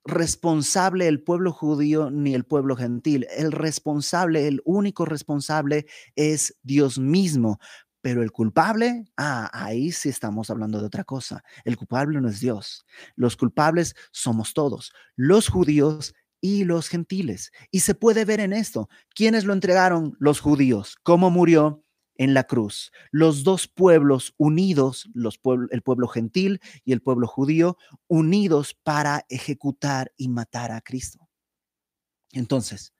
responsable 0.05 1.09
el 1.09 1.23
pueblo 1.23 1.53
judío 1.53 2.11
ni 2.11 2.35
el 2.35 2.45
pueblo 2.45 2.77
gentil. 2.77 3.27
El 3.35 3.51
responsable, 3.51 4.47
el 4.47 4.61
único 4.67 5.07
responsable 5.07 5.87
es 6.17 6.55
Dios 6.63 6.99
mismo. 6.99 7.59
Pero 8.03 8.23
el 8.23 8.31
culpable, 8.31 9.07
ah, 9.17 9.49
ahí 9.55 9.91
sí 9.91 10.11
estamos 10.11 10.51
hablando 10.51 10.79
de 10.81 10.87
otra 10.87 11.05
cosa. 11.05 11.43
El 11.65 11.79
culpable 11.79 12.21
no 12.21 12.29
es 12.29 12.41
Dios. 12.41 12.85
Los 13.17 13.39
culpables 13.39 13.97
somos 14.13 14.53
todos, 14.53 14.93
los 15.17 15.49
judíos 15.49 16.13
y 16.45 16.65
los 16.65 16.91
gentiles. 16.91 17.53
Y 17.71 17.81
se 17.81 17.95
puede 17.95 18.27
ver 18.27 18.39
en 18.39 18.53
esto. 18.53 18.91
¿Quiénes 19.15 19.47
lo 19.47 19.55
entregaron? 19.55 20.15
Los 20.21 20.41
judíos. 20.41 20.99
¿Cómo 21.03 21.31
murió? 21.31 21.81
en 22.17 22.33
la 22.33 22.45
cruz. 22.45 22.93
Los 23.11 23.43
dos 23.43 23.67
pueblos 23.67 24.35
unidos, 24.37 25.11
los 25.15 25.41
el 25.73 25.83
pueblo 25.83 26.07
gentil 26.07 26.61
y 26.85 26.93
el 26.93 27.03
pueblo 27.03 27.27
judío, 27.27 27.77
unidos 28.07 28.79
para 28.85 29.27
ejecutar 29.29 30.13
y 30.17 30.29
matar 30.29 30.71
a 30.71 30.81
Cristo. 30.81 31.29
Entonces, 32.31 32.95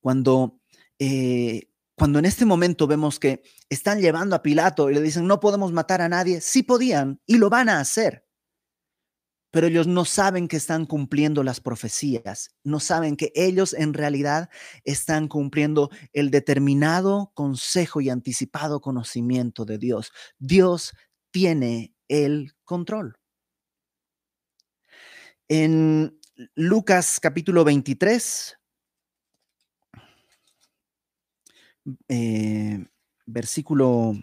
cuando, 0.00 0.60
eh, 0.98 1.68
cuando 1.94 2.18
en 2.18 2.24
este 2.24 2.44
momento 2.44 2.88
vemos 2.88 3.20
que 3.20 3.44
están 3.68 4.00
llevando 4.00 4.34
a 4.34 4.42
Pilato 4.42 4.90
y 4.90 4.94
le 4.94 5.02
dicen, 5.02 5.28
no 5.28 5.38
podemos 5.38 5.70
matar 5.70 6.00
a 6.02 6.08
nadie, 6.08 6.40
sí 6.40 6.64
podían 6.64 7.20
y 7.24 7.36
lo 7.36 7.48
van 7.48 7.68
a 7.68 7.78
hacer 7.78 8.26
pero 9.52 9.66
ellos 9.66 9.86
no 9.86 10.06
saben 10.06 10.48
que 10.48 10.56
están 10.56 10.86
cumpliendo 10.86 11.44
las 11.44 11.60
profecías, 11.60 12.56
no 12.64 12.80
saben 12.80 13.16
que 13.16 13.32
ellos 13.34 13.74
en 13.74 13.92
realidad 13.92 14.48
están 14.82 15.28
cumpliendo 15.28 15.90
el 16.14 16.30
determinado 16.30 17.30
consejo 17.34 18.00
y 18.00 18.08
anticipado 18.08 18.80
conocimiento 18.80 19.66
de 19.66 19.76
Dios. 19.76 20.10
Dios 20.38 20.94
tiene 21.30 21.94
el 22.08 22.54
control. 22.64 23.18
En 25.48 26.18
Lucas 26.54 27.20
capítulo 27.20 27.62
23, 27.62 28.58
eh, 32.08 32.86
versículo 33.26 34.14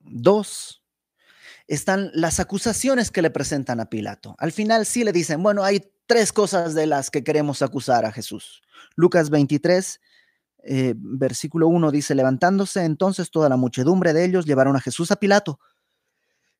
2 0.00 0.83
están 1.66 2.10
las 2.12 2.40
acusaciones 2.40 3.10
que 3.10 3.22
le 3.22 3.30
presentan 3.30 3.80
a 3.80 3.88
Pilato. 3.88 4.34
Al 4.38 4.52
final 4.52 4.86
sí 4.86 5.04
le 5.04 5.12
dicen, 5.12 5.42
bueno, 5.42 5.64
hay 5.64 5.90
tres 6.06 6.32
cosas 6.32 6.74
de 6.74 6.86
las 6.86 7.10
que 7.10 7.24
queremos 7.24 7.62
acusar 7.62 8.04
a 8.04 8.12
Jesús. 8.12 8.62
Lucas 8.96 9.30
23, 9.30 10.00
eh, 10.64 10.94
versículo 10.96 11.68
1 11.68 11.90
dice, 11.90 12.14
levantándose 12.14 12.84
entonces 12.84 13.30
toda 13.30 13.48
la 13.48 13.56
muchedumbre 13.56 14.12
de 14.12 14.24
ellos 14.24 14.46
llevaron 14.46 14.76
a 14.76 14.80
Jesús 14.80 15.10
a 15.10 15.16
Pilato 15.16 15.58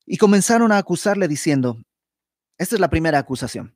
y 0.05 0.17
comenzaron 0.17 0.71
a 0.71 0.77
acusarle 0.77 1.27
diciendo, 1.27 1.77
esta 2.57 2.75
es 2.75 2.81
la 2.81 2.89
primera 2.89 3.19
acusación, 3.19 3.75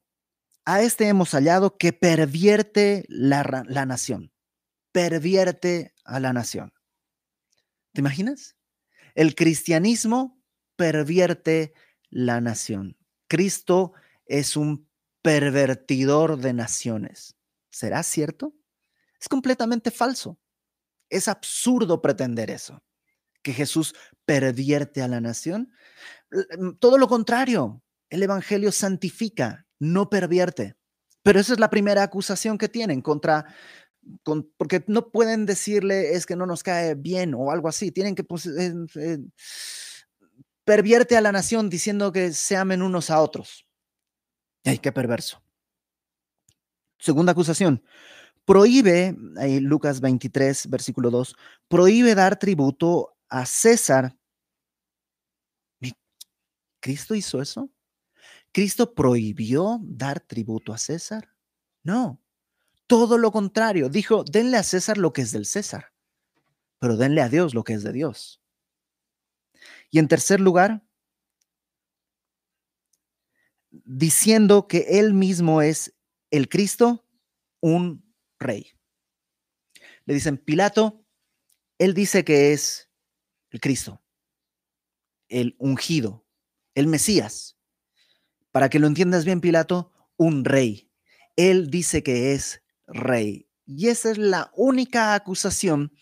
a 0.66 0.82
este 0.82 1.08
hemos 1.08 1.32
hallado 1.32 1.78
que 1.78 1.94
pervierte 1.94 3.06
la, 3.08 3.64
la 3.68 3.86
nación, 3.86 4.32
pervierte 4.92 5.94
a 6.06 6.20
la 6.20 6.32
nación. 6.34 6.74
¿Te 7.94 8.02
imaginas? 8.02 8.56
El 9.16 9.34
cristianismo 9.34 10.39
pervierte 10.80 11.74
la 12.10 12.40
nación. 12.40 12.96
Cristo 13.28 13.92
es 14.26 14.56
un 14.56 14.90
pervertidor 15.22 16.38
de 16.38 16.54
naciones. 16.54 17.36
¿Será 17.70 18.02
cierto? 18.02 18.56
Es 19.20 19.28
completamente 19.28 19.92
falso. 19.92 20.40
Es 21.10 21.28
absurdo 21.28 22.02
pretender 22.02 22.50
eso, 22.50 22.82
que 23.44 23.52
Jesús 23.52 23.94
pervierte 24.24 25.02
a 25.02 25.10
la 25.10 25.20
nación. 25.20 25.74
Mm, 26.32 26.78
todo 26.80 26.98
lo 26.98 27.10
contrario, 27.10 27.84
el 28.10 28.24
Evangelio 28.24 28.72
santifica, 28.72 29.68
no 29.80 30.10
pervierte. 30.10 30.78
Pero 31.24 31.42
esa 31.42 31.52
es 31.52 31.60
la 31.60 31.70
primera 31.70 32.04
acusación 32.04 32.58
que 32.58 32.70
tienen 32.70 33.02
contra, 33.02 33.54
porque 34.56 34.86
no 34.88 35.12
pueden 35.12 35.46
decirle 35.46 36.14
es 36.14 36.26
que 36.26 36.38
no 36.38 36.46
nos 36.46 36.64
cae 36.64 36.96
bien 36.96 37.34
o 37.34 37.52
algo 37.52 37.68
así. 37.68 37.92
Tienen 37.92 38.16
que, 38.16 38.24
pues, 38.24 38.48
pervierte 40.70 41.18
a 41.18 41.22
la 41.22 41.32
nación 41.32 41.68
diciendo 41.68 42.12
que 42.12 42.32
se 42.32 42.56
amen 42.56 42.84
unos 42.84 43.10
a 43.10 43.24
otros. 43.24 43.66
¡Ay, 44.64 44.78
qué 44.78 44.92
perverso! 44.92 45.42
Segunda 47.00 47.32
acusación. 47.32 47.84
Prohíbe, 48.46 49.16
ahí 49.38 49.62
Lucas 49.62 50.00
23, 50.00 50.70
versículo 50.70 51.10
2, 51.10 51.36
prohíbe 51.68 52.14
dar 52.14 52.38
tributo 52.38 53.18
a 53.30 53.48
César. 53.48 54.16
¿Cristo 56.80 57.16
hizo 57.16 57.42
eso? 57.42 57.72
¿Cristo 58.52 58.94
prohibió 58.94 59.80
dar 59.82 60.20
tributo 60.20 60.72
a 60.72 60.78
César? 60.78 61.34
No, 61.82 62.22
todo 62.86 63.18
lo 63.18 63.32
contrario. 63.32 63.90
Dijo, 63.90 64.24
denle 64.24 64.58
a 64.58 64.64
César 64.64 65.00
lo 65.00 65.14
que 65.14 65.24
es 65.24 65.32
del 65.32 65.48
César, 65.48 65.94
pero 66.78 66.96
denle 66.96 67.24
a 67.24 67.30
Dios 67.30 67.56
lo 67.56 67.64
que 67.64 67.74
es 67.74 67.82
de 67.82 67.92
Dios. 67.92 68.39
Y 69.92 70.00
en 70.00 70.08
tercer 70.08 70.40
lugar, 70.40 70.84
diciendo 73.72 74.68
que 74.68 75.00
él 75.00 75.14
mismo 75.14 75.62
es 75.62 75.96
el 76.32 76.50
Cristo, 76.50 77.08
un 77.60 78.04
rey. 78.40 78.72
Le 80.06 80.14
dicen, 80.14 80.38
Pilato, 80.38 81.06
él 81.78 81.94
dice 81.94 82.24
que 82.24 82.54
es 82.54 82.90
el 83.52 83.60
Cristo, 83.60 84.02
el 85.28 85.56
ungido, 85.60 86.26
el 86.76 86.88
Mesías. 86.88 87.58
Para 88.52 88.70
que 88.70 88.80
lo 88.80 88.88
entiendas 88.88 89.26
bien, 89.26 89.42
Pilato, 89.42 89.92
un 90.18 90.46
rey. 90.46 90.92
Él 91.36 91.70
dice 91.70 92.04
que 92.04 92.34
es 92.34 92.64
rey. 92.88 93.48
Y 93.66 93.88
esa 93.90 94.12
es 94.12 94.18
la 94.18 94.52
única 94.56 95.14
acusación 95.14 95.94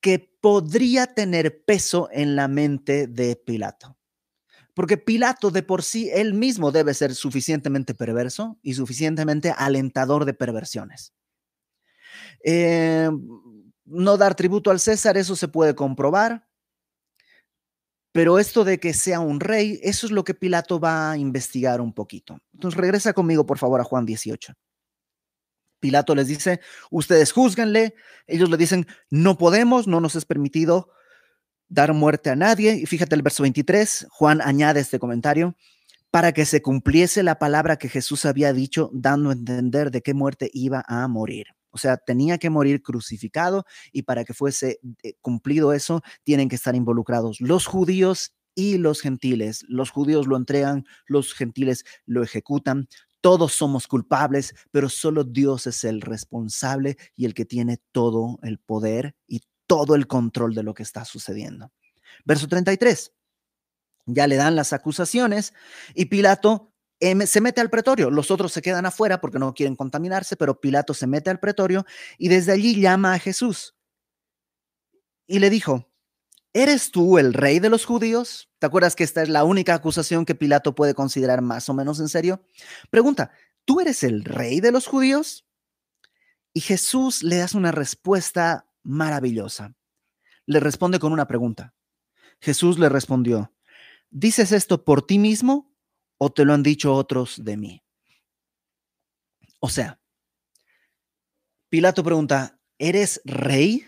que 0.00 0.18
podría 0.40 1.06
tener 1.06 1.64
peso 1.64 2.08
en 2.12 2.36
la 2.36 2.48
mente 2.48 3.06
de 3.06 3.36
Pilato. 3.36 3.96
Porque 4.74 4.98
Pilato 4.98 5.50
de 5.50 5.62
por 5.62 5.82
sí, 5.82 6.10
él 6.12 6.34
mismo 6.34 6.70
debe 6.70 6.92
ser 6.92 7.14
suficientemente 7.14 7.94
perverso 7.94 8.58
y 8.62 8.74
suficientemente 8.74 9.54
alentador 9.56 10.26
de 10.26 10.34
perversiones. 10.34 11.14
Eh, 12.44 13.08
no 13.86 14.16
dar 14.16 14.34
tributo 14.34 14.70
al 14.70 14.80
César, 14.80 15.16
eso 15.16 15.34
se 15.34 15.48
puede 15.48 15.74
comprobar. 15.74 16.46
Pero 18.12 18.38
esto 18.38 18.64
de 18.64 18.80
que 18.80 18.94
sea 18.94 19.20
un 19.20 19.40
rey, 19.40 19.78
eso 19.82 20.06
es 20.06 20.12
lo 20.12 20.24
que 20.24 20.34
Pilato 20.34 20.80
va 20.80 21.10
a 21.10 21.18
investigar 21.18 21.80
un 21.80 21.92
poquito. 21.92 22.38
Entonces 22.54 22.78
regresa 22.80 23.12
conmigo, 23.12 23.44
por 23.44 23.58
favor, 23.58 23.80
a 23.80 23.84
Juan 23.84 24.06
18. 24.06 24.54
Pilato 25.86 26.16
les 26.16 26.26
dice, 26.26 26.58
ustedes 26.90 27.30
juzguenle. 27.30 27.94
Ellos 28.26 28.50
le 28.50 28.56
dicen, 28.56 28.88
no 29.08 29.38
podemos, 29.38 29.86
no 29.86 30.00
nos 30.00 30.16
es 30.16 30.24
permitido 30.24 30.90
dar 31.68 31.92
muerte 31.92 32.28
a 32.28 32.34
nadie. 32.34 32.74
Y 32.74 32.86
fíjate 32.86 33.14
el 33.14 33.22
verso 33.22 33.44
23, 33.44 34.08
Juan 34.10 34.40
añade 34.40 34.80
este 34.80 34.98
comentario, 34.98 35.54
para 36.10 36.32
que 36.32 36.44
se 36.44 36.60
cumpliese 36.60 37.22
la 37.22 37.38
palabra 37.38 37.76
que 37.76 37.88
Jesús 37.88 38.24
había 38.24 38.52
dicho, 38.52 38.90
dando 38.92 39.30
a 39.30 39.34
entender 39.34 39.92
de 39.92 40.02
qué 40.02 40.12
muerte 40.12 40.50
iba 40.52 40.84
a 40.88 41.06
morir. 41.06 41.46
O 41.70 41.78
sea, 41.78 41.98
tenía 41.98 42.38
que 42.38 42.50
morir 42.50 42.82
crucificado 42.82 43.64
y 43.92 44.02
para 44.02 44.24
que 44.24 44.34
fuese 44.34 44.80
eh, 45.04 45.14
cumplido 45.20 45.72
eso, 45.72 46.02
tienen 46.24 46.48
que 46.48 46.56
estar 46.56 46.74
involucrados 46.74 47.40
los 47.40 47.66
judíos 47.66 48.32
y 48.56 48.78
los 48.78 49.02
gentiles. 49.02 49.64
Los 49.68 49.90
judíos 49.90 50.26
lo 50.26 50.36
entregan, 50.36 50.84
los 51.06 51.32
gentiles 51.32 51.84
lo 52.06 52.24
ejecutan. 52.24 52.88
Todos 53.20 53.52
somos 53.52 53.86
culpables, 53.86 54.54
pero 54.70 54.88
solo 54.88 55.24
Dios 55.24 55.66
es 55.66 55.84
el 55.84 56.00
responsable 56.00 56.96
y 57.16 57.24
el 57.24 57.34
que 57.34 57.44
tiene 57.44 57.78
todo 57.92 58.38
el 58.42 58.58
poder 58.58 59.16
y 59.26 59.42
todo 59.66 59.94
el 59.94 60.06
control 60.06 60.54
de 60.54 60.62
lo 60.62 60.74
que 60.74 60.82
está 60.82 61.04
sucediendo. 61.04 61.72
Verso 62.24 62.46
33. 62.46 63.12
Ya 64.06 64.26
le 64.26 64.36
dan 64.36 64.54
las 64.54 64.72
acusaciones 64.72 65.52
y 65.94 66.04
Pilato 66.06 66.72
em, 67.00 67.26
se 67.26 67.40
mete 67.40 67.60
al 67.60 67.70
pretorio. 67.70 68.10
Los 68.10 68.30
otros 68.30 68.52
se 68.52 68.62
quedan 68.62 68.86
afuera 68.86 69.20
porque 69.20 69.38
no 69.38 69.52
quieren 69.52 69.74
contaminarse, 69.74 70.36
pero 70.36 70.60
Pilato 70.60 70.94
se 70.94 71.08
mete 71.08 71.30
al 71.30 71.40
pretorio 71.40 71.84
y 72.18 72.28
desde 72.28 72.52
allí 72.52 72.80
llama 72.80 73.14
a 73.14 73.18
Jesús 73.18 73.76
y 75.26 75.38
le 75.40 75.50
dijo, 75.50 75.90
¿eres 76.56 76.90
tú 76.90 77.18
el 77.18 77.34
rey 77.34 77.58
de 77.58 77.68
los 77.68 77.84
judíos? 77.84 78.50
¿Te 78.58 78.66
acuerdas 78.66 78.96
que 78.96 79.04
esta 79.04 79.22
es 79.22 79.28
la 79.28 79.44
única 79.44 79.74
acusación 79.74 80.24
que 80.24 80.34
Pilato 80.34 80.74
puede 80.74 80.94
considerar 80.94 81.42
más 81.42 81.68
o 81.68 81.74
menos 81.74 82.00
en 82.00 82.08
serio? 82.08 82.42
Pregunta, 82.88 83.30
¿tú 83.66 83.80
eres 83.80 84.02
el 84.02 84.24
rey 84.24 84.60
de 84.60 84.72
los 84.72 84.86
judíos? 84.86 85.46
Y 86.54 86.60
Jesús 86.60 87.22
le 87.22 87.36
da 87.36 87.46
una 87.54 87.72
respuesta 87.72 88.70
maravillosa. 88.82 89.74
Le 90.46 90.58
responde 90.58 90.98
con 90.98 91.12
una 91.12 91.26
pregunta. 91.26 91.74
Jesús 92.40 92.78
le 92.78 92.88
respondió, 92.88 93.54
¿dices 94.08 94.50
esto 94.50 94.82
por 94.82 95.06
ti 95.06 95.18
mismo 95.18 95.76
o 96.16 96.32
te 96.32 96.46
lo 96.46 96.54
han 96.54 96.62
dicho 96.62 96.94
otros 96.94 97.44
de 97.44 97.58
mí? 97.58 97.84
O 99.60 99.68
sea, 99.68 100.00
Pilato 101.68 102.02
pregunta, 102.02 102.58
¿eres 102.78 103.20
rey? 103.26 103.84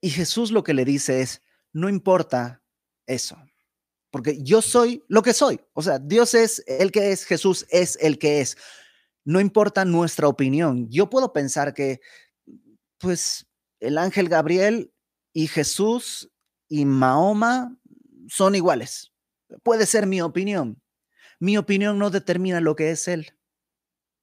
Y 0.00 0.10
Jesús 0.10 0.52
lo 0.52 0.62
que 0.62 0.74
le 0.74 0.84
dice 0.84 1.20
es, 1.22 1.42
no 1.72 1.88
importa 1.88 2.62
eso, 3.06 3.36
porque 4.10 4.42
yo 4.42 4.62
soy 4.62 5.04
lo 5.08 5.22
que 5.22 5.32
soy. 5.32 5.60
O 5.74 5.82
sea, 5.82 5.98
Dios 5.98 6.34
es 6.34 6.62
el 6.66 6.92
que 6.92 7.12
es, 7.12 7.24
Jesús 7.24 7.66
es 7.70 7.98
el 8.00 8.18
que 8.18 8.40
es. 8.40 8.56
No 9.24 9.40
importa 9.40 9.84
nuestra 9.84 10.28
opinión. 10.28 10.88
Yo 10.88 11.10
puedo 11.10 11.32
pensar 11.32 11.74
que, 11.74 12.00
pues, 12.98 13.46
el 13.80 13.98
ángel 13.98 14.28
Gabriel 14.28 14.92
y 15.32 15.46
Jesús 15.46 16.30
y 16.68 16.84
Mahoma 16.84 17.76
son 18.28 18.54
iguales. 18.54 19.12
Puede 19.62 19.86
ser 19.86 20.06
mi 20.06 20.20
opinión. 20.20 20.80
Mi 21.40 21.56
opinión 21.56 21.98
no 21.98 22.10
determina 22.10 22.60
lo 22.60 22.74
que 22.74 22.90
es 22.90 23.08
él. 23.08 23.32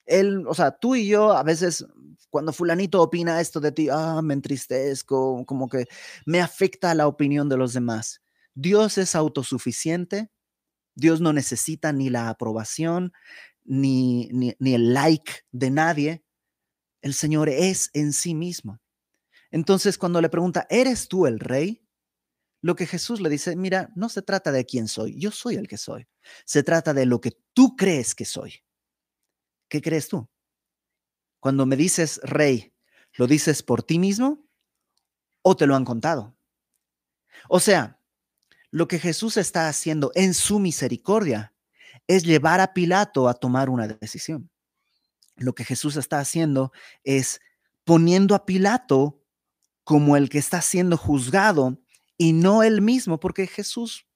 Él, 0.05 0.46
o 0.48 0.53
sea, 0.53 0.72
tú 0.72 0.96
y 0.96 1.08
yo 1.08 1.32
a 1.34 1.44
veces 1.44 1.86
cuando 2.35 2.51
fulanito 2.51 3.01
opina 3.01 3.39
esto 3.39 3.61
de 3.61 3.71
ti, 3.71 3.87
ah, 3.89 4.19
me 4.21 4.33
entristezco, 4.33 5.45
como 5.45 5.69
que 5.69 5.85
me 6.25 6.41
afecta 6.41 6.93
la 6.93 7.07
opinión 7.07 7.47
de 7.47 7.55
los 7.55 7.71
demás. 7.71 8.21
Dios 8.53 8.97
es 8.97 9.15
autosuficiente. 9.15 10.29
Dios 10.95 11.21
no 11.21 11.31
necesita 11.31 11.93
ni 11.93 12.09
la 12.09 12.27
aprobación 12.27 13.13
ni, 13.63 14.27
ni, 14.33 14.53
ni 14.59 14.73
el 14.73 14.93
like 14.93 15.31
de 15.53 15.71
nadie. 15.71 16.25
El 17.01 17.13
Señor 17.13 17.47
es 17.47 17.89
en 17.93 18.11
sí 18.11 18.35
mismo. 18.35 18.81
Entonces, 19.49 19.97
cuando 19.97 20.19
le 20.19 20.27
pregunta, 20.27 20.67
¿eres 20.69 21.07
tú 21.07 21.27
el 21.27 21.39
rey? 21.39 21.87
Lo 22.59 22.75
que 22.75 22.85
Jesús 22.85 23.21
le 23.21 23.29
dice, 23.29 23.55
mira, 23.55 23.93
no 23.95 24.09
se 24.09 24.21
trata 24.21 24.51
de 24.51 24.65
quién 24.65 24.89
soy, 24.89 25.17
yo 25.17 25.31
soy 25.31 25.55
el 25.55 25.69
que 25.69 25.77
soy. 25.77 26.05
Se 26.43 26.63
trata 26.63 26.93
de 26.93 27.05
lo 27.05 27.21
que 27.21 27.31
tú 27.53 27.77
crees 27.77 28.13
que 28.13 28.25
soy. 28.25 28.55
¿Qué 29.69 29.81
crees 29.81 30.09
tú? 30.09 30.27
Cuando 31.45 31.67
me 31.67 31.75
dices 31.75 32.19
rey, 32.23 32.73
¿lo 33.13 33.27
dices 33.27 33.61
por 33.61 33.83
ti 33.83 33.99
mismo 33.99 34.43
o 35.43 35.55
te 35.55 35.67
lo 35.67 35.75
han 35.75 35.85
contado? 35.85 36.35
O 37.49 37.59
sea, 37.59 38.01
lo 38.71 38.87
que 38.87 38.97
Jesús 38.97 39.37
está 39.37 39.69
haciendo 39.69 40.11
en 40.15 40.33
su 40.33 40.57
misericordia 40.57 41.53
es 42.07 42.24
llevar 42.24 42.61
a 42.61 42.74
Pilato 42.74 43.29
a 43.29 43.35
tomar 43.35 43.70
una 43.70 43.87
decisión. 43.87 44.50
Lo 45.35 45.53
que 45.53 45.63
Jesús 45.63 45.98
está 45.98 46.17
haciendo 46.17 46.72
es 47.03 47.41
poniendo 47.83 48.33
a 48.33 48.48
Pilato 48.48 49.22
como 49.83 50.17
el 50.17 50.29
que 50.29 50.39
está 50.39 50.63
siendo 50.63 50.98
juzgado 50.98 51.79
y 52.17 52.33
no 52.33 52.63
él 52.63 52.81
mismo, 52.81 53.20
porque 53.20 53.46
Jesús, 53.46 54.07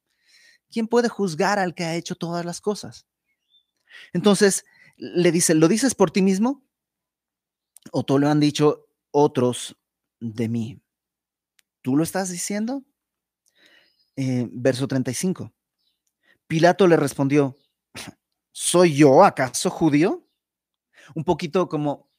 ¿quién 0.71 0.88
puede 0.88 1.10
juzgar 1.10 1.60
al 1.60 1.75
que 1.75 1.84
ha 1.84 1.93
hecho 1.93 2.15
todas 2.15 2.43
las 2.43 2.60
cosas? 2.60 3.06
Entonces 4.13 4.65
le 4.97 5.32
dice, 5.32 5.54
¿lo 5.54 5.67
dices 5.67 5.93
por 5.93 6.10
ti 6.10 6.23
mismo? 6.23 6.65
¿O 7.91 8.04
tú 8.04 8.19
lo 8.19 8.30
han 8.30 8.39
dicho 8.39 8.88
otros 9.12 9.78
de 10.19 10.49
mí? 10.49 10.82
¿Tú 11.82 11.95
lo 11.95 12.04
estás 12.04 12.30
diciendo? 12.30 12.84
Eh, 14.15 14.47
verso 14.52 14.88
35. 14.88 15.54
Pilato 16.47 16.88
le 16.88 16.97
respondió, 16.97 17.56
¿soy 18.52 18.95
yo 18.95 19.23
acaso 19.23 19.69
judío? 19.69 20.28
Un 21.15 21.23
poquito 21.23 21.69
como, 21.69 22.12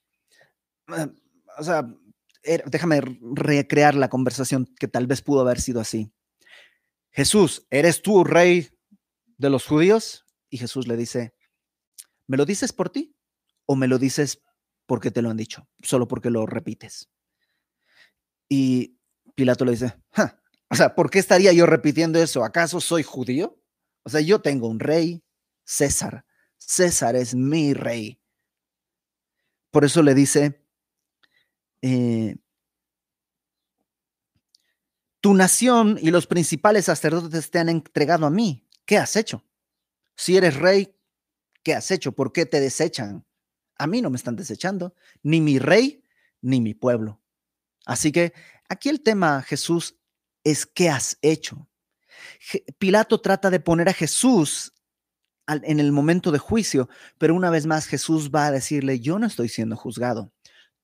eh, 0.88 1.09
o 1.59 1.62
sea, 1.62 1.87
déjame 2.66 3.00
recrear 3.35 3.94
la 3.94 4.09
conversación 4.09 4.66
que 4.78 4.88
tal 4.88 5.06
vez 5.06 5.20
pudo 5.22 5.40
haber 5.40 5.61
sido 5.61 5.80
así. 5.80 6.12
Jesús, 7.11 7.66
¿eres 7.70 8.02
tú 8.02 8.24
rey 8.24 8.70
de 9.37 9.50
los 9.50 9.66
judíos? 9.66 10.24
Y 10.48 10.59
Jesús 10.59 10.87
le 10.87 10.96
dice, 10.96 11.35
¿me 12.26 12.37
lo 12.37 12.46
dices 12.46 12.72
por 12.72 12.90
ti 12.90 13.14
o 13.66 13.76
me 13.76 13.88
lo 13.88 13.98
dices 13.98 14.42
porque 14.90 15.12
te 15.12 15.22
lo 15.22 15.31
han 15.31 15.37
dicho, 15.37 15.68
solo 15.85 16.09
porque 16.09 16.31
lo 16.31 16.46
repites? 16.46 17.09
Y 18.48 18.98
Pilato 19.37 19.64
le 19.64 19.70
dice, 19.70 19.94
o 20.68 20.74
sea, 20.74 20.96
¿por 20.96 21.11
qué 21.11 21.20
estaría 21.20 21.53
yo 21.53 21.64
repitiendo 21.64 22.20
eso? 22.20 22.42
¿Acaso 22.42 22.81
soy 22.81 23.05
judío? 23.05 23.62
O 24.03 24.11
sea, 24.11 24.20
yo 24.20 24.40
tengo 24.40 24.66
un 24.66 24.81
rey, 24.81 25.22
César. 25.62 26.24
César 26.59 27.14
es 27.14 27.37
mi 27.37 27.72
rey. 27.72 28.20
Por 29.70 29.85
eso 29.85 30.03
le 30.03 30.12
dice, 30.12 30.61
eh, 31.83 32.35
tu 35.20 35.35
nación 35.35 36.00
y 36.03 36.11
los 36.11 36.26
principales 36.26 36.87
sacerdotes 36.87 37.48
te 37.53 37.61
han 37.61 37.68
entregado 37.68 38.26
a 38.26 38.31
mí. 38.31 38.66
¿Qué 38.87 38.98
has 38.98 39.14
hecho? 39.14 39.44
Si 40.16 40.37
eres 40.37 40.57
rey, 40.57 40.98
¿qué 41.62 41.74
has 41.74 41.92
hecho? 41.92 42.11
¿Por 42.11 42.33
qué 42.33 42.44
te 42.44 42.59
desechan? 42.59 43.24
A 43.80 43.86
mí 43.86 44.02
no 44.02 44.10
me 44.10 44.16
están 44.16 44.36
desechando, 44.36 44.94
ni 45.22 45.40
mi 45.40 45.58
rey, 45.58 46.04
ni 46.40 46.60
mi 46.60 46.74
pueblo. 46.74 47.20
Así 47.86 48.12
que 48.12 48.32
aquí 48.68 48.88
el 48.88 49.02
tema, 49.02 49.42
Jesús, 49.42 49.98
es 50.44 50.66
qué 50.66 50.88
has 50.88 51.18
hecho. 51.22 51.68
Pilato 52.78 53.20
trata 53.20 53.50
de 53.50 53.60
poner 53.60 53.88
a 53.88 53.94
Jesús 53.94 54.74
en 55.46 55.80
el 55.80 55.90
momento 55.90 56.30
de 56.30 56.38
juicio, 56.38 56.88
pero 57.18 57.34
una 57.34 57.50
vez 57.50 57.66
más 57.66 57.86
Jesús 57.86 58.30
va 58.30 58.46
a 58.46 58.52
decirle, 58.52 59.00
yo 59.00 59.18
no 59.18 59.26
estoy 59.26 59.48
siendo 59.48 59.76
juzgado 59.76 60.32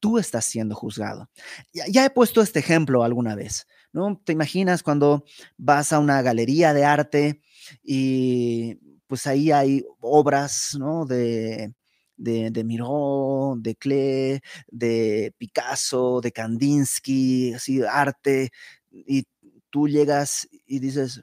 tú 0.01 0.19
estás 0.19 0.45
siendo 0.45 0.75
juzgado. 0.75 1.31
Ya, 1.73 2.05
he 2.05 2.11
puesto 2.11 2.43
este 2.43 2.61
ejemplo 2.61 3.03
alguna 3.03 3.35
vez, 3.35 3.67
¿no? 3.93 4.21
¿Te 4.25 4.33
imaginas 4.33 4.83
cuando 4.83 5.25
vas 5.57 5.93
a 5.93 5.99
una 5.99 6.23
galería 6.23 6.75
de 6.75 6.85
arte 6.85 7.43
y 7.83 8.77
pues 9.07 9.27
ahí 9.27 9.51
hay 9.53 9.85
obras, 10.01 10.77
¿no? 10.79 11.07
De, 11.07 11.75
de, 12.17 12.51
de 12.51 12.65
Miró, 12.65 13.55
de 13.59 13.75
Klee, 13.77 14.41
de 14.69 15.35
Picasso, 15.39 16.21
de 16.21 16.33
Kandinsky, 16.33 17.55
así, 17.55 17.83
arte, 17.83 18.51
y 18.91 19.25
tú 19.71 19.89
llegas 19.89 20.49
y 20.67 20.79
dices, 20.79 21.23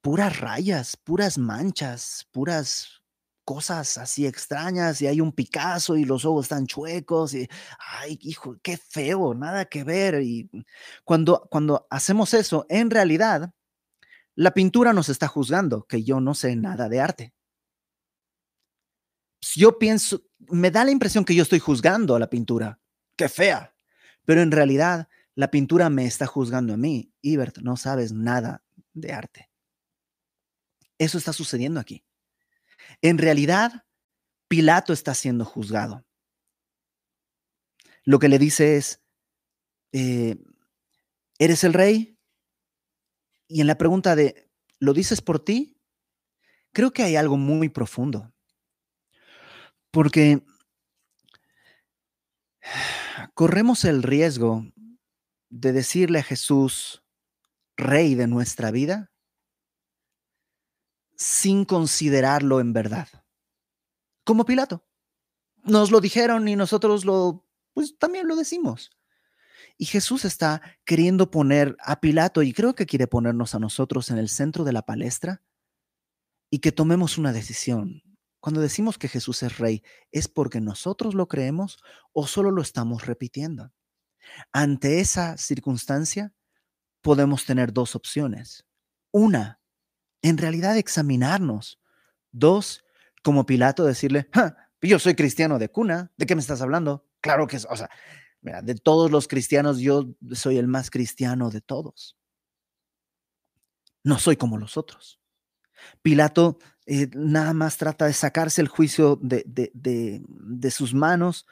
puras 0.00 0.40
rayas, 0.40 0.96
puras 0.96 1.38
manchas, 1.38 2.26
puras 2.32 3.00
cosas 3.44 3.98
así 3.98 4.26
extrañas 4.26 5.02
y 5.02 5.08
hay 5.08 5.20
un 5.20 5.32
Picasso 5.32 5.96
y 5.96 6.04
los 6.04 6.24
ojos 6.24 6.44
están 6.44 6.66
chuecos 6.66 7.34
y, 7.34 7.48
ay, 7.78 8.18
hijo, 8.22 8.56
qué 8.62 8.76
feo, 8.76 9.34
nada 9.34 9.64
que 9.64 9.82
ver. 9.84 10.22
Y 10.22 10.48
cuando, 11.04 11.48
cuando 11.50 11.86
hacemos 11.90 12.32
eso, 12.34 12.66
en 12.68 12.90
realidad, 12.90 13.52
la 14.36 14.52
pintura 14.52 14.92
nos 14.92 15.08
está 15.08 15.26
juzgando 15.28 15.84
que 15.84 16.04
yo 16.04 16.20
no 16.20 16.34
sé 16.34 16.56
nada 16.56 16.88
de 16.88 17.00
arte. 17.00 17.34
Yo 19.56 19.78
pienso, 19.78 20.22
me 20.48 20.70
da 20.70 20.84
la 20.84 20.90
impresión 20.90 21.24
que 21.24 21.34
yo 21.34 21.42
estoy 21.42 21.58
juzgando 21.58 22.14
a 22.14 22.18
la 22.18 22.30
pintura. 22.30 22.80
Qué 23.16 23.28
fea. 23.28 23.74
Pero 24.24 24.42
en 24.42 24.50
realidad, 24.50 25.08
la 25.34 25.50
pintura 25.50 25.90
me 25.90 26.06
está 26.06 26.26
juzgando 26.26 26.74
a 26.74 26.76
mí. 26.76 27.12
Ibert, 27.22 27.58
no 27.58 27.76
sabes 27.76 28.12
nada 28.12 28.62
de 28.92 29.12
arte. 29.12 29.50
Eso 30.98 31.18
está 31.18 31.32
sucediendo 31.32 31.80
aquí. 31.80 32.04
En 33.00 33.18
realidad, 33.18 33.86
Pilato 34.48 34.92
está 34.92 35.14
siendo 35.14 35.44
juzgado. 35.44 36.04
Lo 38.04 38.18
que 38.18 38.28
le 38.28 38.38
dice 38.38 38.76
es, 38.76 39.02
eh, 39.92 40.36
¿eres 41.38 41.64
el 41.64 41.72
rey? 41.72 42.18
Y 43.48 43.60
en 43.60 43.66
la 43.66 43.78
pregunta 43.78 44.14
de, 44.14 44.50
¿lo 44.78 44.92
dices 44.92 45.20
por 45.20 45.44
ti? 45.44 45.80
Creo 46.72 46.92
que 46.92 47.02
hay 47.02 47.16
algo 47.16 47.36
muy 47.36 47.68
profundo. 47.68 48.29
Porque 49.90 50.42
corremos 53.34 53.84
el 53.84 54.02
riesgo 54.02 54.64
de 55.48 55.72
decirle 55.72 56.20
a 56.20 56.22
Jesús, 56.22 57.02
rey 57.76 58.14
de 58.14 58.26
nuestra 58.26 58.70
vida, 58.70 59.10
sin 61.16 61.64
considerarlo 61.64 62.60
en 62.60 62.72
verdad. 62.72 63.08
Como 64.24 64.44
Pilato. 64.44 64.86
Nos 65.64 65.90
lo 65.90 66.00
dijeron 66.00 66.48
y 66.48 66.56
nosotros 66.56 67.04
lo, 67.04 67.46
pues 67.74 67.98
también 67.98 68.26
lo 68.26 68.36
decimos. 68.36 68.90
Y 69.76 69.86
Jesús 69.86 70.24
está 70.24 70.62
queriendo 70.84 71.30
poner 71.30 71.76
a 71.80 72.00
Pilato, 72.00 72.42
y 72.42 72.52
creo 72.52 72.74
que 72.74 72.86
quiere 72.86 73.06
ponernos 73.06 73.54
a 73.54 73.58
nosotros 73.58 74.10
en 74.10 74.18
el 74.18 74.28
centro 74.28 74.64
de 74.64 74.72
la 74.72 74.82
palestra, 74.82 75.42
y 76.50 76.60
que 76.60 76.72
tomemos 76.72 77.18
una 77.18 77.32
decisión. 77.32 78.02
Cuando 78.40 78.60
decimos 78.60 78.98
que 78.98 79.08
Jesús 79.08 79.42
es 79.42 79.58
rey, 79.58 79.82
¿es 80.10 80.28
porque 80.28 80.60
nosotros 80.60 81.14
lo 81.14 81.28
creemos 81.28 81.78
o 82.12 82.26
solo 82.26 82.50
lo 82.50 82.62
estamos 82.62 83.06
repitiendo? 83.06 83.72
Ante 84.52 85.00
esa 85.00 85.36
circunstancia, 85.36 86.32
podemos 87.02 87.44
tener 87.44 87.72
dos 87.72 87.94
opciones. 87.94 88.66
Una, 89.10 89.60
en 90.22 90.38
realidad 90.38 90.76
examinarnos. 90.76 91.80
Dos, 92.32 92.84
como 93.22 93.44
Pilato, 93.44 93.84
decirle, 93.84 94.28
yo 94.82 94.98
soy 94.98 95.14
cristiano 95.14 95.58
de 95.58 95.68
cuna, 95.68 96.12
¿de 96.16 96.26
qué 96.26 96.34
me 96.34 96.40
estás 96.40 96.62
hablando? 96.62 97.06
Claro 97.20 97.46
que 97.46 97.56
es, 97.56 97.66
o 97.68 97.76
sea, 97.76 97.90
de 98.40 98.74
todos 98.76 99.10
los 99.10 99.28
cristianos, 99.28 99.78
yo 99.78 100.14
soy 100.32 100.56
el 100.56 100.66
más 100.66 100.90
cristiano 100.90 101.50
de 101.50 101.60
todos. 101.60 102.16
No 104.02 104.18
soy 104.18 104.36
como 104.36 104.56
los 104.56 104.78
otros. 104.78 105.19
Pilato 106.02 106.58
eh, 106.86 107.08
nada 107.14 107.52
más 107.52 107.76
trata 107.76 108.06
de 108.06 108.12
sacarse 108.12 108.60
el 108.60 108.68
juicio 108.68 109.18
de, 109.22 109.44
de, 109.46 110.70
sus 110.70 110.94
manos 110.94 111.46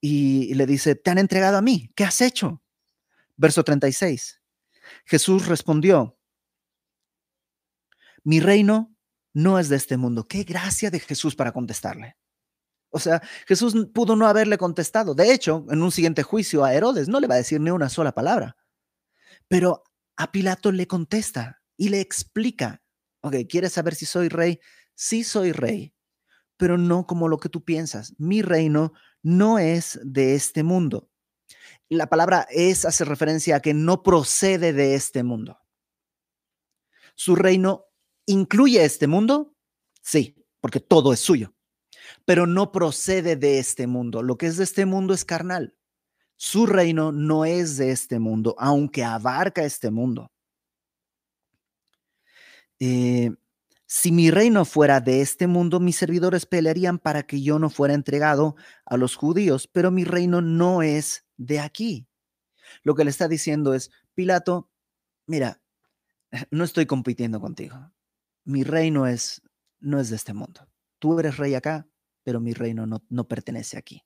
y 0.00 0.52
le 0.54 0.66
dice, 0.66 0.94
te 0.94 1.10
han 1.10 1.18
entregado 1.18 1.56
a 1.56 1.62
mí, 1.62 1.90
¿qué 1.94 2.04
has 2.04 2.20
hecho? 2.20 2.62
Verso 3.36 3.64
36. 3.64 4.42
Jesús 5.06 5.46
respondió, 5.46 6.18
mi 8.24 8.40
reino 8.40 8.94
no 9.32 9.58
es 9.58 9.68
de 9.68 9.76
este 9.76 9.96
mundo. 9.96 10.26
Qué 10.26 10.44
gracia 10.44 10.90
de 10.90 11.00
Jesús 11.00 11.34
para 11.34 11.52
contestarle. 11.52 12.16
O 12.90 13.00
sea, 13.00 13.20
Jesús 13.46 13.74
pudo 13.92 14.14
no 14.14 14.28
haberle 14.28 14.56
contestado. 14.56 15.14
De 15.14 15.32
hecho, 15.32 15.66
en 15.68 15.82
un 15.82 15.90
siguiente 15.90 16.22
juicio 16.22 16.64
a 16.64 16.72
Herodes 16.72 17.08
no 17.08 17.18
le 17.18 17.26
va 17.26 17.34
a 17.34 17.38
decir 17.38 17.60
ni 17.60 17.70
una 17.70 17.88
sola 17.88 18.12
palabra. 18.12 18.56
Pero 19.48 19.82
a 20.16 20.30
Pilato 20.30 20.70
le 20.70 20.86
contesta 20.86 21.60
y 21.76 21.88
le 21.88 22.00
explica, 22.00 22.83
ok, 23.24 23.36
¿quieres 23.48 23.72
saber 23.72 23.94
si 23.94 24.06
soy 24.06 24.28
rey? 24.28 24.60
Sí 24.94 25.24
soy 25.24 25.52
rey, 25.52 25.94
pero 26.56 26.78
no 26.78 27.06
como 27.06 27.28
lo 27.28 27.38
que 27.38 27.48
tú 27.48 27.64
piensas. 27.64 28.14
Mi 28.18 28.42
reino 28.42 28.92
no 29.22 29.58
es 29.58 29.98
de 30.02 30.34
este 30.34 30.62
mundo. 30.62 31.10
La 31.88 32.08
palabra 32.08 32.46
es 32.50 32.84
hace 32.84 33.04
referencia 33.04 33.56
a 33.56 33.60
que 33.60 33.74
no 33.74 34.02
procede 34.02 34.72
de 34.72 34.94
este 34.94 35.22
mundo. 35.22 35.58
¿Su 37.14 37.34
reino 37.34 37.86
incluye 38.26 38.84
este 38.84 39.06
mundo? 39.06 39.54
Sí, 40.02 40.36
porque 40.60 40.80
todo 40.80 41.12
es 41.12 41.20
suyo 41.20 41.54
pero 42.24 42.46
no 42.46 42.72
procede 42.72 43.36
de 43.36 43.58
este 43.58 43.86
mundo. 43.86 44.22
Lo 44.22 44.36
que 44.36 44.46
es 44.46 44.56
de 44.56 44.64
este 44.64 44.86
mundo 44.86 45.14
es 45.14 45.24
carnal. 45.24 45.74
Su 46.36 46.66
reino 46.66 47.12
no 47.12 47.44
es 47.44 47.76
de 47.76 47.90
este 47.90 48.18
mundo, 48.18 48.54
aunque 48.58 49.04
abarca 49.04 49.64
este 49.64 49.90
mundo. 49.90 50.32
Eh, 52.80 53.30
si 53.86 54.12
mi 54.12 54.30
reino 54.30 54.64
fuera 54.64 55.00
de 55.00 55.20
este 55.20 55.46
mundo, 55.46 55.80
mis 55.80 55.96
servidores 55.96 56.46
pelearían 56.46 56.98
para 56.98 57.24
que 57.24 57.42
yo 57.42 57.58
no 57.58 57.70
fuera 57.70 57.94
entregado 57.94 58.56
a 58.84 58.96
los 58.96 59.16
judíos, 59.16 59.68
pero 59.68 59.90
mi 59.90 60.04
reino 60.04 60.40
no 60.40 60.82
es 60.82 61.26
de 61.36 61.60
aquí. 61.60 62.08
Lo 62.82 62.94
que 62.94 63.04
le 63.04 63.10
está 63.10 63.28
diciendo 63.28 63.74
es, 63.74 63.90
Pilato, 64.14 64.70
mira, 65.26 65.60
no 66.50 66.64
estoy 66.64 66.86
compitiendo 66.86 67.40
contigo. 67.40 67.92
Mi 68.44 68.64
reino 68.64 69.06
es, 69.06 69.42
no 69.80 70.00
es 70.00 70.10
de 70.10 70.16
este 70.16 70.34
mundo. 70.34 70.66
Tú 70.98 71.18
eres 71.18 71.36
rey 71.36 71.54
acá, 71.54 71.86
pero 72.22 72.40
mi 72.40 72.52
reino 72.52 72.86
no, 72.86 73.28
pertenece 73.28 73.76
aquí. 73.76 74.02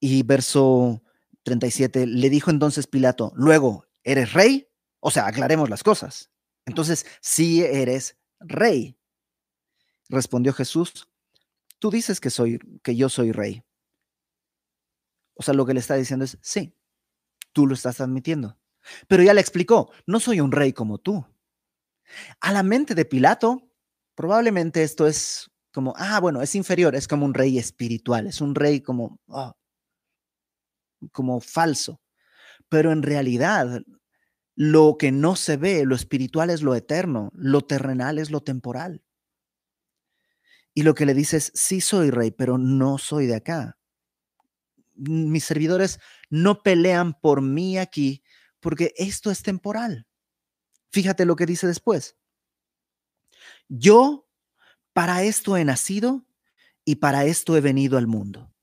Y 0.00 0.22
verso 0.22 1.02
37, 1.44 2.06
le 2.06 2.30
dijo 2.30 2.50
entonces 2.50 2.86
Pilato, 2.86 3.32
luego, 3.34 3.86
¿eres 4.02 4.32
rey? 4.32 4.68
O 5.00 5.10
sea, 5.10 5.26
aclaremos 5.26 5.70
las 5.70 5.82
cosas. 5.82 6.30
Entonces, 6.66 7.06
sí 7.20 7.62
eres 7.62 8.16
rey. 8.40 8.96
Respondió 10.08 10.52
Jesús, 10.52 11.08
tú 11.78 11.90
dices 11.90 12.20
que 12.20 12.30
soy 12.30 12.58
que 12.82 12.96
yo 12.96 13.08
soy 13.08 13.32
rey. 13.32 13.62
O 15.34 15.42
sea, 15.42 15.54
lo 15.54 15.66
que 15.66 15.74
le 15.74 15.80
está 15.80 15.96
diciendo 15.96 16.24
es, 16.24 16.38
sí, 16.40 16.74
tú 17.52 17.66
lo 17.66 17.74
estás 17.74 18.00
admitiendo. 18.00 18.56
Pero 19.08 19.22
ya 19.22 19.34
le 19.34 19.40
explicó, 19.40 19.90
no 20.06 20.20
soy 20.20 20.40
un 20.40 20.52
rey 20.52 20.72
como 20.72 20.98
tú. 20.98 21.26
A 22.40 22.52
la 22.52 22.62
mente 22.62 22.94
de 22.94 23.04
Pilato, 23.04 23.68
probablemente 24.14 24.82
esto 24.82 25.06
es 25.06 25.50
como, 25.72 25.94
ah, 25.96 26.20
bueno, 26.20 26.42
es 26.42 26.54
inferior, 26.54 26.94
es 26.94 27.08
como 27.08 27.24
un 27.26 27.34
rey 27.34 27.58
espiritual, 27.58 28.26
es 28.26 28.40
un 28.40 28.54
rey 28.54 28.80
como, 28.80 29.18
ah, 29.28 29.56
como 31.12 31.40
falso. 31.40 32.00
Pero 32.68 32.92
en 32.92 33.02
realidad, 33.02 33.82
lo 34.56 34.96
que 34.98 35.10
no 35.10 35.36
se 35.36 35.56
ve, 35.56 35.84
lo 35.84 35.94
espiritual 35.94 36.50
es 36.50 36.62
lo 36.62 36.74
eterno, 36.74 37.30
lo 37.34 37.62
terrenal 37.62 38.18
es 38.18 38.30
lo 38.30 38.42
temporal. 38.42 39.02
Y 40.74 40.82
lo 40.82 40.94
que 40.94 41.06
le 41.06 41.14
dices, 41.14 41.52
sí 41.54 41.80
soy 41.80 42.10
rey, 42.10 42.30
pero 42.30 42.58
no 42.58 42.98
soy 42.98 43.26
de 43.26 43.36
acá. 43.36 43.78
Mis 44.94 45.44
servidores 45.44 46.00
no 46.30 46.62
pelean 46.62 47.14
por 47.20 47.42
mí 47.42 47.78
aquí, 47.78 48.22
porque 48.60 48.92
esto 48.96 49.30
es 49.30 49.42
temporal. 49.42 50.06
Fíjate 50.90 51.24
lo 51.24 51.36
que 51.36 51.46
dice 51.46 51.66
después. 51.66 52.16
Yo 53.68 54.28
para 54.92 55.24
esto 55.24 55.56
he 55.56 55.64
nacido 55.64 56.24
y 56.84 56.96
para 56.96 57.24
esto 57.24 57.56
he 57.56 57.60
venido 57.60 57.98
al 57.98 58.06
mundo. 58.06 58.53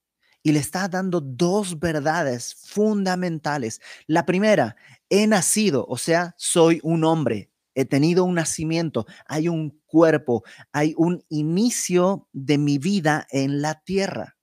Y 0.43 0.51
le 0.51 0.59
está 0.59 0.87
dando 0.87 1.21
dos 1.21 1.79
verdades 1.79 2.55
fundamentales. 2.55 3.79
La 4.07 4.25
primera, 4.25 4.75
he 5.09 5.27
nacido, 5.27 5.85
o 5.87 5.97
sea, 5.97 6.33
soy 6.37 6.79
un 6.83 7.03
hombre, 7.03 7.51
he 7.75 7.85
tenido 7.85 8.23
un 8.25 8.35
nacimiento, 8.35 9.05
hay 9.27 9.47
un 9.47 9.81
cuerpo, 9.85 10.43
hay 10.71 10.93
un 10.97 11.23
inicio 11.29 12.27
de 12.33 12.57
mi 12.57 12.77
vida 12.77 13.27
en 13.31 13.61
la 13.61 13.81
tierra. 13.83 14.37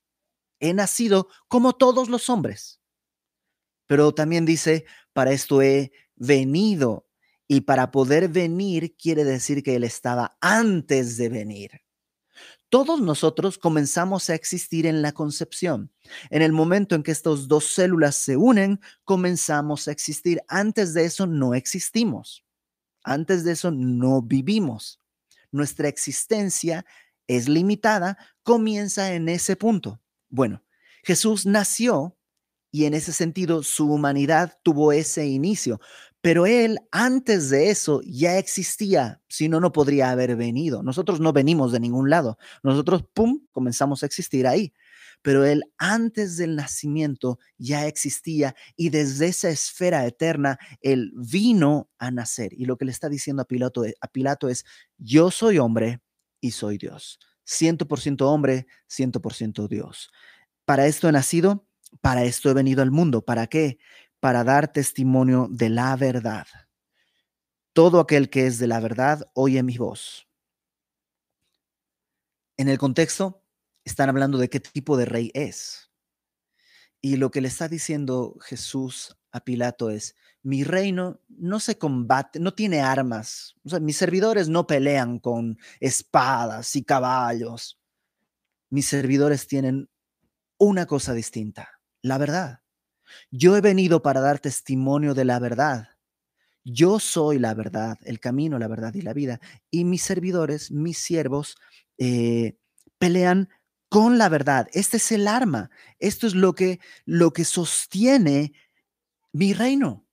He 0.60 0.74
nacido 0.74 1.28
como 1.48 1.74
todos 1.74 2.08
los 2.08 2.28
hombres. 2.30 2.80
Pero 3.86 4.12
también 4.12 4.44
dice, 4.44 4.84
para 5.12 5.32
esto 5.32 5.62
he 5.62 5.92
venido 6.16 7.08
y 7.48 7.62
para 7.62 7.90
poder 7.90 8.28
venir 8.28 8.94
quiere 8.96 9.24
decir 9.24 9.62
que 9.62 9.76
Él 9.76 9.84
estaba 9.84 10.36
antes 10.40 11.16
de 11.16 11.28
venir. 11.30 11.70
Todos 12.70 13.00
nosotros 13.00 13.56
comenzamos 13.56 14.28
a 14.28 14.34
existir 14.34 14.86
en 14.86 15.00
la 15.00 15.12
concepción. 15.12 15.90
En 16.28 16.42
el 16.42 16.52
momento 16.52 16.94
en 16.94 17.02
que 17.02 17.12
estas 17.12 17.48
dos 17.48 17.72
células 17.72 18.14
se 18.14 18.36
unen, 18.36 18.80
comenzamos 19.04 19.88
a 19.88 19.92
existir. 19.92 20.42
Antes 20.48 20.92
de 20.92 21.04
eso 21.04 21.26
no 21.26 21.54
existimos. 21.54 22.44
Antes 23.02 23.44
de 23.44 23.52
eso 23.52 23.70
no 23.70 24.20
vivimos. 24.20 25.00
Nuestra 25.50 25.88
existencia 25.88 26.84
es 27.26 27.48
limitada, 27.48 28.18
comienza 28.42 29.14
en 29.14 29.30
ese 29.30 29.56
punto. 29.56 30.00
Bueno, 30.28 30.62
Jesús 31.04 31.46
nació 31.46 32.18
y 32.70 32.84
en 32.84 32.92
ese 32.92 33.14
sentido 33.14 33.62
su 33.62 33.90
humanidad 33.90 34.58
tuvo 34.62 34.92
ese 34.92 35.26
inicio. 35.26 35.80
Pero 36.20 36.46
él 36.46 36.80
antes 36.90 37.48
de 37.50 37.70
eso 37.70 38.00
ya 38.04 38.38
existía, 38.38 39.22
si 39.28 39.48
no, 39.48 39.60
no 39.60 39.72
podría 39.72 40.10
haber 40.10 40.36
venido. 40.36 40.82
Nosotros 40.82 41.20
no 41.20 41.32
venimos 41.32 41.72
de 41.72 41.80
ningún 41.80 42.10
lado. 42.10 42.38
Nosotros, 42.62 43.04
¡pum!, 43.14 43.40
comenzamos 43.52 44.02
a 44.02 44.06
existir 44.06 44.46
ahí. 44.46 44.72
Pero 45.22 45.44
él 45.44 45.64
antes 45.78 46.36
del 46.36 46.56
nacimiento 46.56 47.38
ya 47.56 47.86
existía 47.86 48.54
y 48.76 48.90
desde 48.90 49.26
esa 49.28 49.48
esfera 49.48 50.06
eterna, 50.06 50.58
él 50.80 51.12
vino 51.16 51.90
a 51.98 52.10
nacer. 52.10 52.52
Y 52.52 52.66
lo 52.66 52.76
que 52.76 52.84
le 52.84 52.92
está 52.92 53.08
diciendo 53.08 53.42
a 53.42 53.46
Pilato, 53.46 53.84
a 54.00 54.08
Pilato 54.08 54.48
es, 54.48 54.64
yo 54.96 55.30
soy 55.30 55.58
hombre 55.58 56.00
y 56.40 56.52
soy 56.52 56.78
Dios. 56.78 57.18
100% 57.46 58.22
hombre, 58.22 58.66
100% 58.88 59.68
Dios. 59.68 60.10
Para 60.64 60.86
esto 60.86 61.08
he 61.08 61.12
nacido, 61.12 61.66
para 62.00 62.24
esto 62.24 62.50
he 62.50 62.54
venido 62.54 62.82
al 62.82 62.90
mundo. 62.90 63.24
¿Para 63.24 63.46
qué? 63.46 63.78
Para 64.20 64.44
dar 64.44 64.72
testimonio 64.72 65.48
de 65.50 65.68
la 65.68 65.96
verdad. 65.96 66.46
Todo 67.72 68.00
aquel 68.00 68.30
que 68.30 68.46
es 68.46 68.58
de 68.58 68.66
la 68.66 68.80
verdad 68.80 69.30
oye 69.34 69.62
mi 69.62 69.78
voz. 69.78 70.28
En 72.56 72.68
el 72.68 72.78
contexto, 72.78 73.44
están 73.84 74.08
hablando 74.08 74.38
de 74.38 74.50
qué 74.50 74.60
tipo 74.60 74.96
de 74.96 75.04
rey 75.04 75.30
es. 75.34 75.90
Y 77.00 77.16
lo 77.16 77.30
que 77.30 77.40
le 77.40 77.48
está 77.48 77.68
diciendo 77.68 78.36
Jesús 78.40 79.16
a 79.30 79.40
Pilato 79.40 79.90
es, 79.90 80.16
mi 80.42 80.64
reino 80.64 81.20
no 81.28 81.60
se 81.60 81.78
combate, 81.78 82.40
no 82.40 82.54
tiene 82.54 82.80
armas. 82.80 83.54
O 83.64 83.68
sea, 83.68 83.80
mis 83.80 83.96
servidores 83.96 84.48
no 84.48 84.66
pelean 84.66 85.18
con 85.18 85.58
espadas 85.78 86.74
y 86.76 86.84
caballos. 86.84 87.78
Mis 88.70 88.86
servidores 88.86 89.46
tienen 89.46 89.88
una 90.58 90.86
cosa 90.86 91.14
distinta, 91.14 91.80
la 92.02 92.18
verdad. 92.18 92.60
Yo 93.30 93.56
he 93.56 93.60
venido 93.60 94.02
para 94.02 94.20
dar 94.20 94.38
testimonio 94.38 95.14
de 95.14 95.24
la 95.24 95.38
verdad. 95.38 95.88
Yo 96.64 96.98
soy 97.00 97.38
la 97.38 97.54
verdad, 97.54 97.98
el 98.02 98.20
camino, 98.20 98.58
la 98.58 98.68
verdad 98.68 98.94
y 98.94 99.02
la 99.02 99.14
vida. 99.14 99.40
Y 99.70 99.84
mis 99.84 100.02
servidores, 100.02 100.70
mis 100.70 100.98
siervos, 100.98 101.56
eh, 101.96 102.58
pelean 102.98 103.48
con 103.88 104.18
la 104.18 104.28
verdad. 104.28 104.68
Este 104.72 104.98
es 104.98 105.12
el 105.12 105.28
arma. 105.28 105.70
Esto 105.98 106.26
es 106.26 106.34
lo 106.34 106.54
que, 106.54 106.80
lo 107.06 107.32
que 107.32 107.44
sostiene 107.44 108.52
mi 109.32 109.52
reino. 109.52 110.04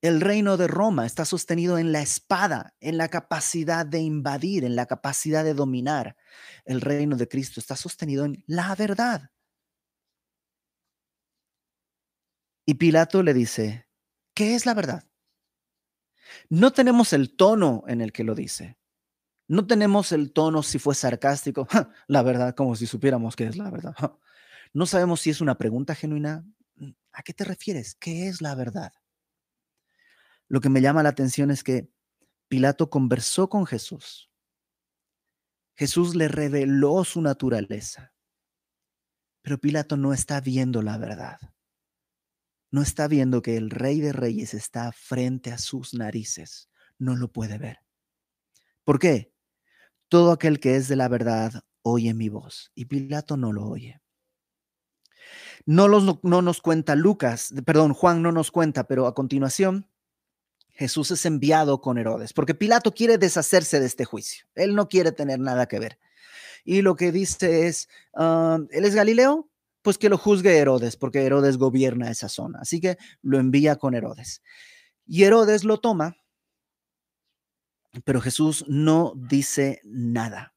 El 0.00 0.20
reino 0.20 0.56
de 0.56 0.66
Roma 0.66 1.06
está 1.06 1.24
sostenido 1.24 1.78
en 1.78 1.92
la 1.92 2.02
espada, 2.02 2.74
en 2.80 2.98
la 2.98 3.06
capacidad 3.06 3.86
de 3.86 4.00
invadir, 4.00 4.64
en 4.64 4.74
la 4.74 4.86
capacidad 4.86 5.44
de 5.44 5.54
dominar. 5.54 6.16
El 6.64 6.80
reino 6.80 7.16
de 7.16 7.28
Cristo 7.28 7.60
está 7.60 7.76
sostenido 7.76 8.24
en 8.24 8.42
la 8.48 8.74
verdad. 8.74 9.30
Y 12.64 12.74
Pilato 12.74 13.22
le 13.22 13.34
dice, 13.34 13.88
¿qué 14.34 14.54
es 14.54 14.66
la 14.66 14.74
verdad? 14.74 15.04
No 16.48 16.72
tenemos 16.72 17.12
el 17.12 17.34
tono 17.34 17.84
en 17.86 18.00
el 18.00 18.12
que 18.12 18.24
lo 18.24 18.34
dice. 18.34 18.78
No 19.48 19.66
tenemos 19.66 20.12
el 20.12 20.32
tono 20.32 20.62
si 20.62 20.78
fue 20.78 20.94
sarcástico, 20.94 21.66
la 22.06 22.22
verdad, 22.22 22.54
como 22.54 22.76
si 22.76 22.86
supiéramos 22.86 23.36
qué 23.36 23.46
es 23.46 23.56
la 23.56 23.70
verdad. 23.70 23.94
No 24.74 24.86
sabemos 24.86 25.20
si 25.20 25.28
es 25.28 25.42
una 25.42 25.58
pregunta 25.58 25.94
genuina. 25.94 26.46
¿A 27.12 27.22
qué 27.22 27.34
te 27.34 27.44
refieres? 27.44 27.94
¿Qué 27.94 28.26
es 28.28 28.40
la 28.40 28.54
verdad? 28.54 28.90
Lo 30.48 30.62
que 30.62 30.70
me 30.70 30.80
llama 30.80 31.02
la 31.02 31.10
atención 31.10 31.50
es 31.50 31.62
que 31.62 31.90
Pilato 32.48 32.88
conversó 32.88 33.50
con 33.50 33.66
Jesús. 33.66 34.30
Jesús 35.74 36.14
le 36.14 36.28
reveló 36.28 37.04
su 37.04 37.20
naturaleza. 37.20 38.14
Pero 39.42 39.58
Pilato 39.58 39.98
no 39.98 40.14
está 40.14 40.40
viendo 40.40 40.80
la 40.80 40.96
verdad. 40.96 41.38
No 42.72 42.82
está 42.82 43.06
viendo 43.06 43.42
que 43.42 43.56
el 43.56 43.70
rey 43.70 44.00
de 44.00 44.12
reyes 44.12 44.54
está 44.54 44.90
frente 44.92 45.52
a 45.52 45.58
sus 45.58 45.94
narices. 45.94 46.70
No 46.98 47.14
lo 47.14 47.30
puede 47.30 47.58
ver. 47.58 47.80
¿Por 48.82 48.98
qué? 48.98 49.32
Todo 50.08 50.32
aquel 50.32 50.58
que 50.58 50.76
es 50.76 50.88
de 50.88 50.96
la 50.96 51.08
verdad 51.08 51.64
oye 51.82 52.14
mi 52.14 52.30
voz. 52.30 52.72
Y 52.74 52.86
Pilato 52.86 53.36
no 53.36 53.52
lo 53.52 53.66
oye. 53.66 54.00
No, 55.66 55.86
los, 55.86 56.24
no 56.24 56.42
nos 56.42 56.60
cuenta 56.60 56.96
Lucas, 56.96 57.54
perdón, 57.64 57.92
Juan 57.92 58.22
no 58.22 58.32
nos 58.32 58.50
cuenta, 58.50 58.84
pero 58.84 59.06
a 59.06 59.14
continuación 59.14 59.86
Jesús 60.70 61.10
es 61.10 61.26
enviado 61.26 61.80
con 61.80 61.98
Herodes, 61.98 62.32
porque 62.32 62.54
Pilato 62.54 62.92
quiere 62.92 63.18
deshacerse 63.18 63.78
de 63.78 63.86
este 63.86 64.04
juicio. 64.04 64.46
Él 64.54 64.74
no 64.74 64.88
quiere 64.88 65.12
tener 65.12 65.38
nada 65.38 65.66
que 65.66 65.78
ver. 65.78 65.98
Y 66.64 66.82
lo 66.82 66.96
que 66.96 67.12
dice 67.12 67.66
es, 67.66 67.88
ah, 68.14 68.58
¿él 68.70 68.84
es 68.86 68.94
Galileo? 68.94 69.51
Pues 69.82 69.98
que 69.98 70.08
lo 70.08 70.16
juzgue 70.18 70.56
Herodes, 70.56 70.96
porque 70.96 71.26
Herodes 71.26 71.58
gobierna 71.58 72.10
esa 72.10 72.28
zona. 72.28 72.60
Así 72.62 72.80
que 72.80 72.96
lo 73.20 73.38
envía 73.38 73.76
con 73.76 73.94
Herodes. 73.94 74.42
Y 75.06 75.24
Herodes 75.24 75.64
lo 75.64 75.80
toma 75.80 76.16
pero 78.04 78.20
Jesús 78.20 78.64
no 78.68 79.12
dice 79.16 79.80
nada. 79.84 80.54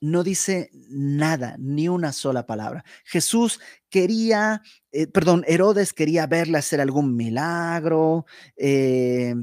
No 0.00 0.24
dice 0.24 0.70
nada, 0.72 1.56
ni 1.60 1.88
una 1.88 2.12
sola 2.12 2.44
palabra. 2.44 2.84
Jesús 3.04 3.60
quería, 3.88 4.60
eh, 4.90 5.06
perdón, 5.06 5.44
Herodes 5.46 5.92
quería 5.92 6.26
verle 6.26 6.58
hacer 6.58 6.80
algún 6.80 7.14
milagro. 7.14 8.26
Eh, 8.56 9.34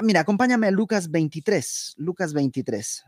mira, 0.00 0.20
acompáñame 0.20 0.68
a 0.68 0.70
Lucas 0.70 1.10
23, 1.10 1.94
Lucas 1.98 2.32
23. 2.32 3.04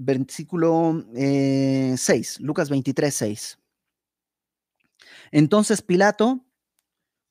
Versículo 0.00 1.04
6, 1.12 1.16
eh, 1.16 2.36
Lucas 2.38 2.70
23, 2.70 3.12
6. 3.12 3.58
Entonces 5.32 5.82
Pilato, 5.82 6.46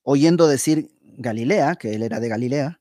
oyendo 0.02 0.46
decir 0.46 0.90
Galilea, 1.02 1.76
que 1.76 1.94
él 1.94 2.02
era 2.02 2.20
de 2.20 2.28
Galilea, 2.28 2.80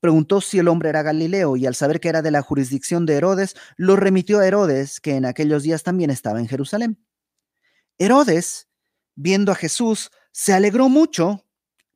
preguntó 0.00 0.40
si 0.40 0.58
el 0.58 0.68
hombre 0.68 0.88
era 0.88 1.02
Galileo 1.02 1.56
y 1.56 1.66
al 1.66 1.74
saber 1.74 2.00
que 2.00 2.08
era 2.08 2.22
de 2.22 2.30
la 2.30 2.40
jurisdicción 2.40 3.04
de 3.04 3.16
Herodes, 3.16 3.56
lo 3.76 3.96
remitió 3.96 4.38
a 4.38 4.46
Herodes, 4.46 5.00
que 5.00 5.16
en 5.16 5.26
aquellos 5.26 5.62
días 5.62 5.82
también 5.82 6.08
estaba 6.08 6.40
en 6.40 6.48
Jerusalén. 6.48 6.98
Herodes, 7.98 8.68
viendo 9.14 9.52
a 9.52 9.54
Jesús, 9.54 10.10
se 10.32 10.54
alegró 10.54 10.88
mucho 10.88 11.44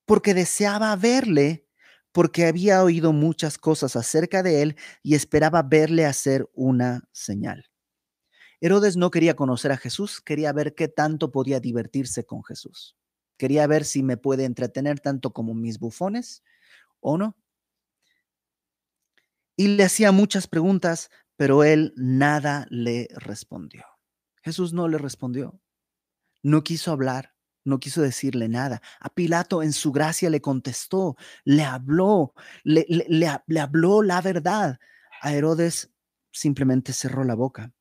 porque 0.05 0.35
deseaba 0.35 0.95
verle, 0.97 1.70
porque 2.13 2.47
había 2.47 2.83
oído 2.83 3.13
muchas 3.13 3.59
cosas 3.59 3.97
acerca 3.97 4.43
de 4.43 4.63
él 4.63 4.77
y 5.03 5.15
esperaba 5.15 5.63
verle 5.63 6.07
hacer 6.07 6.49
una 6.55 7.09
señal. 7.13 7.71
Herodes 8.61 8.97
no 8.97 9.11
quería 9.11 9.35
conocer 9.35 9.73
a 9.73 9.77
Jesús, 9.77 10.21
quería 10.21 10.53
ver 10.53 10.75
qué 10.75 10.89
tanto 10.89 11.31
podía 11.31 11.61
divertirse 11.61 12.25
con 12.25 12.45
Jesús. 12.45 12.97
Quería 13.39 13.67
ver 13.67 13.85
si 13.85 14.03
me 14.03 14.19
puede 14.19 14.45
entretener 14.45 15.01
tanto 15.01 15.33
como 15.33 15.55
mis 15.55 15.79
bufones 15.79 16.43
o 17.01 17.17
no. 17.17 17.37
Y 19.57 19.69
le 19.69 19.85
hacía 19.85 20.13
muchas 20.13 20.47
preguntas, 20.47 21.11
pero 21.37 21.65
él 21.65 21.95
nada 21.97 22.67
le 22.69 23.09
respondió. 23.15 23.85
Jesús 24.43 24.75
no 24.75 24.89
le 24.89 24.99
respondió. 24.99 25.59
No 26.43 26.63
quiso 26.63 26.93
hablar, 26.93 27.35
no 27.65 27.79
quiso 27.79 28.03
decirle 28.03 28.49
nada. 28.49 28.83
A 29.01 29.09
Pilato 29.11 29.63
en 29.63 29.73
su 29.73 29.93
gracia 29.93 30.31
le 30.31 30.41
contestó, 30.41 31.17
le 31.45 31.65
habló, 31.65 32.35
le, 32.65 32.87
le 33.47 33.61
habló 33.61 34.03
la 34.03 34.21
verdad. 34.21 34.79
A 35.23 35.33
Herodes 35.33 35.91
simplemente 36.33 36.93
cerró 36.93 37.25
la 37.25 37.35
boca. 37.35 37.73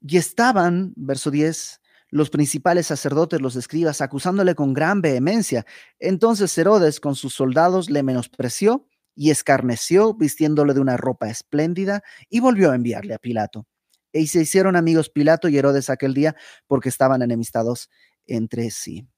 Y 0.00 0.16
estaban, 0.16 0.92
verso 0.96 1.30
10, 1.30 1.80
los 2.10 2.30
principales 2.30 2.88
sacerdotes, 2.88 3.40
los 3.40 3.56
escribas, 3.56 4.00
acusándole 4.00 4.54
con 4.54 4.74
gran 4.74 5.00
vehemencia. 5.00 5.64
Entonces 5.98 6.56
Herodes 6.58 7.00
con 7.00 7.14
sus 7.14 7.34
soldados 7.34 7.88
le 7.90 8.02
menospreció 8.02 8.86
y 9.14 9.30
escarneció, 9.30 10.14
vistiéndole 10.14 10.74
de 10.74 10.80
una 10.80 10.96
ropa 10.96 11.28
espléndida, 11.28 12.02
y 12.28 12.40
volvió 12.40 12.70
a 12.70 12.74
enviarle 12.74 13.14
a 13.14 13.18
Pilato. 13.18 13.66
Y 14.12 14.26
se 14.26 14.40
hicieron 14.40 14.74
amigos 14.74 15.08
Pilato 15.08 15.48
y 15.48 15.56
Herodes 15.56 15.88
aquel 15.88 16.14
día 16.14 16.34
porque 16.66 16.88
estaban 16.88 17.22
enemistados 17.22 17.90
entre 18.30 18.70
sí. 18.70 19.08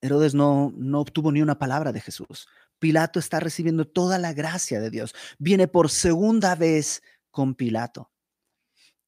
Herodes 0.00 0.34
no, 0.34 0.72
no 0.76 1.00
obtuvo 1.00 1.30
ni 1.30 1.42
una 1.42 1.58
palabra 1.58 1.92
de 1.92 2.00
Jesús. 2.00 2.48
Pilato 2.78 3.18
está 3.18 3.40
recibiendo 3.40 3.86
toda 3.86 4.18
la 4.18 4.32
gracia 4.32 4.80
de 4.80 4.90
Dios. 4.90 5.14
Viene 5.38 5.68
por 5.68 5.90
segunda 5.90 6.54
vez 6.54 7.02
con 7.30 7.54
Pilato. 7.54 8.10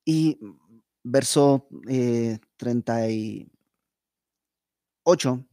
Y 0.04 0.38
verso 1.02 1.68
38. 2.56 3.48
Eh, 5.30 5.46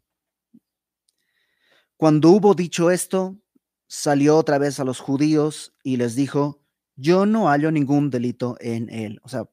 Cuando 1.96 2.30
hubo 2.32 2.54
dicho 2.54 2.92
esto, 2.92 3.40
salió 3.88 4.38
otra 4.38 4.58
vez 4.58 4.80
a 4.80 4.84
los 4.84 5.00
judíos 5.00 5.74
y 5.84 5.98
les 5.98 6.16
dijo, 6.16 6.62
yo 6.96 7.26
no 7.26 7.48
hallo 7.48 7.72
ningún 7.72 8.10
delito 8.10 8.58
en 8.60 8.90
él. 8.90 9.22
O 9.24 9.30
sea, 9.30 9.50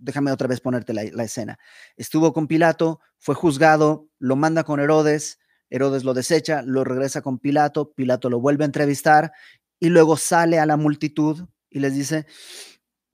déjame 0.00 0.32
otra 0.32 0.48
vez 0.48 0.60
ponerte 0.60 0.92
la, 0.92 1.04
la, 1.12 1.24
escena. 1.24 1.58
Estuvo 1.96 2.32
con 2.32 2.46
Pilato, 2.46 3.00
fue 3.18 3.34
juzgado, 3.34 4.08
lo 4.18 4.36
manda 4.36 4.64
con 4.64 4.80
Herodes, 4.80 5.38
Herodes 5.70 6.04
lo 6.04 6.14
desecha, 6.14 6.62
lo 6.62 6.84
regresa 6.84 7.22
con 7.22 7.38
Pilato, 7.38 7.92
Pilato 7.92 8.30
lo 8.30 8.40
vuelve 8.40 8.64
a 8.64 8.66
entrevistar 8.66 9.32
y 9.80 9.88
luego 9.88 10.16
sale 10.16 10.58
a 10.58 10.66
la 10.66 10.76
multitud 10.76 11.46
y 11.70 11.80
les 11.80 11.94
dice, 11.94 12.26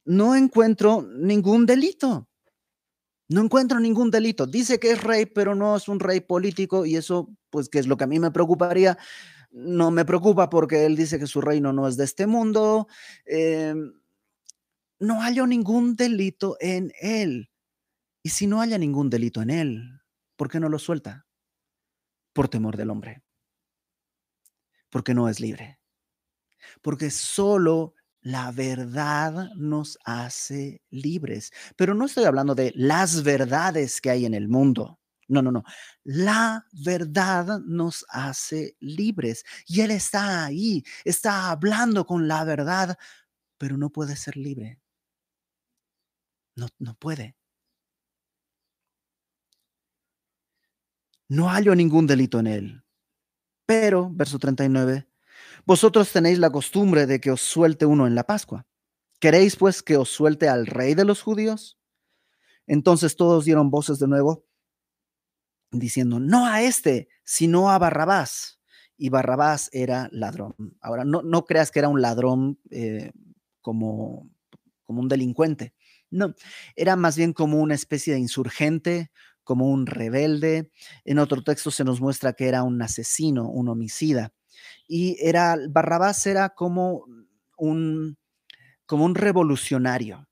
no 0.04 0.34
encuentro 0.34 1.02
ningún 1.02 1.66
delito. 1.66 2.28
No 3.28 3.40
encuentro 3.40 3.80
ningún 3.80 4.10
delito. 4.10 4.46
Dice 4.46 4.78
que 4.78 4.90
es 4.92 5.02
rey, 5.02 5.26
pero 5.26 5.54
no 5.54 5.76
es 5.76 5.88
un 5.88 5.98
rey 5.98 6.20
político 6.20 6.84
y 6.84 6.96
eso, 6.96 7.30
pues, 7.50 7.68
que 7.68 7.78
es 7.78 7.86
lo 7.86 7.96
que 7.96 8.04
a 8.04 8.06
mí 8.06 8.18
me 8.18 8.30
preocuparía. 8.30 8.98
No 9.50 9.90
me 9.90 10.04
preocupa 10.04 10.50
porque 10.50 10.84
él 10.84 10.94
dice 10.96 11.18
que 11.18 11.26
su 11.26 11.40
reino 11.40 11.72
no 11.72 11.88
es 11.88 11.96
de 11.96 12.04
este 12.04 12.26
mundo. 12.26 12.86
Em, 13.24 13.94
no 15.04 15.20
hallo 15.20 15.46
ningún 15.46 15.96
delito 15.96 16.56
en 16.60 16.92
él. 17.00 17.50
Y 18.22 18.30
si 18.30 18.46
no 18.46 18.60
haya 18.60 18.78
ningún 18.78 19.10
delito 19.10 19.42
en 19.42 19.50
él, 19.50 20.00
¿por 20.36 20.50
qué 20.50 20.58
no 20.58 20.68
lo 20.68 20.78
suelta? 20.78 21.26
Por 22.32 22.48
temor 22.48 22.76
del 22.76 22.90
hombre. 22.90 23.22
Porque 24.90 25.14
no 25.14 25.28
es 25.28 25.40
libre. 25.40 25.78
Porque 26.82 27.10
solo 27.10 27.94
la 28.20 28.50
verdad 28.50 29.50
nos 29.54 29.98
hace 30.04 30.82
libres. 30.90 31.52
Pero 31.76 31.94
no 31.94 32.06
estoy 32.06 32.24
hablando 32.24 32.54
de 32.54 32.72
las 32.74 33.22
verdades 33.22 34.00
que 34.00 34.10
hay 34.10 34.24
en 34.24 34.34
el 34.34 34.48
mundo. 34.48 34.98
No, 35.28 35.42
no, 35.42 35.52
no. 35.52 35.64
La 36.02 36.66
verdad 36.72 37.60
nos 37.60 38.04
hace 38.08 38.76
libres. 38.80 39.44
Y 39.66 39.80
Él 39.82 39.90
está 39.90 40.46
ahí, 40.46 40.82
está 41.04 41.50
hablando 41.50 42.06
con 42.06 42.28
la 42.28 42.44
verdad, 42.44 42.96
pero 43.58 43.76
no 43.76 43.90
puede 43.90 44.16
ser 44.16 44.36
libre. 44.36 44.80
No, 46.56 46.68
no 46.78 46.94
puede. 46.94 47.36
No 51.28 51.48
hallo 51.48 51.74
ningún 51.74 52.06
delito 52.06 52.38
en 52.38 52.46
él. 52.46 52.84
Pero, 53.66 54.10
verso 54.12 54.38
39, 54.38 55.08
vosotros 55.64 56.12
tenéis 56.12 56.38
la 56.38 56.50
costumbre 56.50 57.06
de 57.06 57.20
que 57.20 57.30
os 57.30 57.40
suelte 57.40 57.86
uno 57.86 58.06
en 58.06 58.14
la 58.14 58.24
Pascua. 58.24 58.66
¿Queréis 59.20 59.56
pues 59.56 59.82
que 59.82 59.96
os 59.96 60.10
suelte 60.10 60.48
al 60.48 60.66
rey 60.66 60.94
de 60.94 61.04
los 61.04 61.22
judíos? 61.22 61.78
Entonces 62.66 63.16
todos 63.16 63.44
dieron 63.44 63.70
voces 63.70 63.98
de 63.98 64.08
nuevo, 64.08 64.44
diciendo, 65.70 66.20
no 66.20 66.46
a 66.46 66.62
este, 66.62 67.08
sino 67.24 67.70
a 67.70 67.78
Barrabás. 67.78 68.60
Y 68.96 69.08
Barrabás 69.08 69.70
era 69.72 70.08
ladrón. 70.12 70.54
Ahora, 70.80 71.04
no, 71.04 71.22
no 71.22 71.44
creas 71.46 71.70
que 71.70 71.80
era 71.80 71.88
un 71.88 72.00
ladrón 72.00 72.60
eh, 72.70 73.12
como, 73.60 74.30
como 74.84 75.00
un 75.00 75.08
delincuente. 75.08 75.74
No, 76.14 76.34
era 76.76 76.96
más 76.96 77.16
bien 77.16 77.32
como 77.32 77.60
una 77.60 77.74
especie 77.74 78.14
de 78.14 78.20
insurgente, 78.20 79.10
como 79.42 79.68
un 79.68 79.86
rebelde. 79.86 80.70
En 81.04 81.18
otro 81.18 81.42
texto 81.42 81.70
se 81.70 81.84
nos 81.84 82.00
muestra 82.00 82.32
que 82.32 82.48
era 82.48 82.62
un 82.62 82.80
asesino, 82.82 83.48
un 83.48 83.68
homicida. 83.68 84.32
Y 84.88 85.16
era, 85.20 85.56
Barrabás 85.70 86.26
era 86.26 86.50
como 86.50 87.04
un, 87.58 88.16
como 88.86 89.04
un 89.04 89.14
revolucionario. 89.14 90.28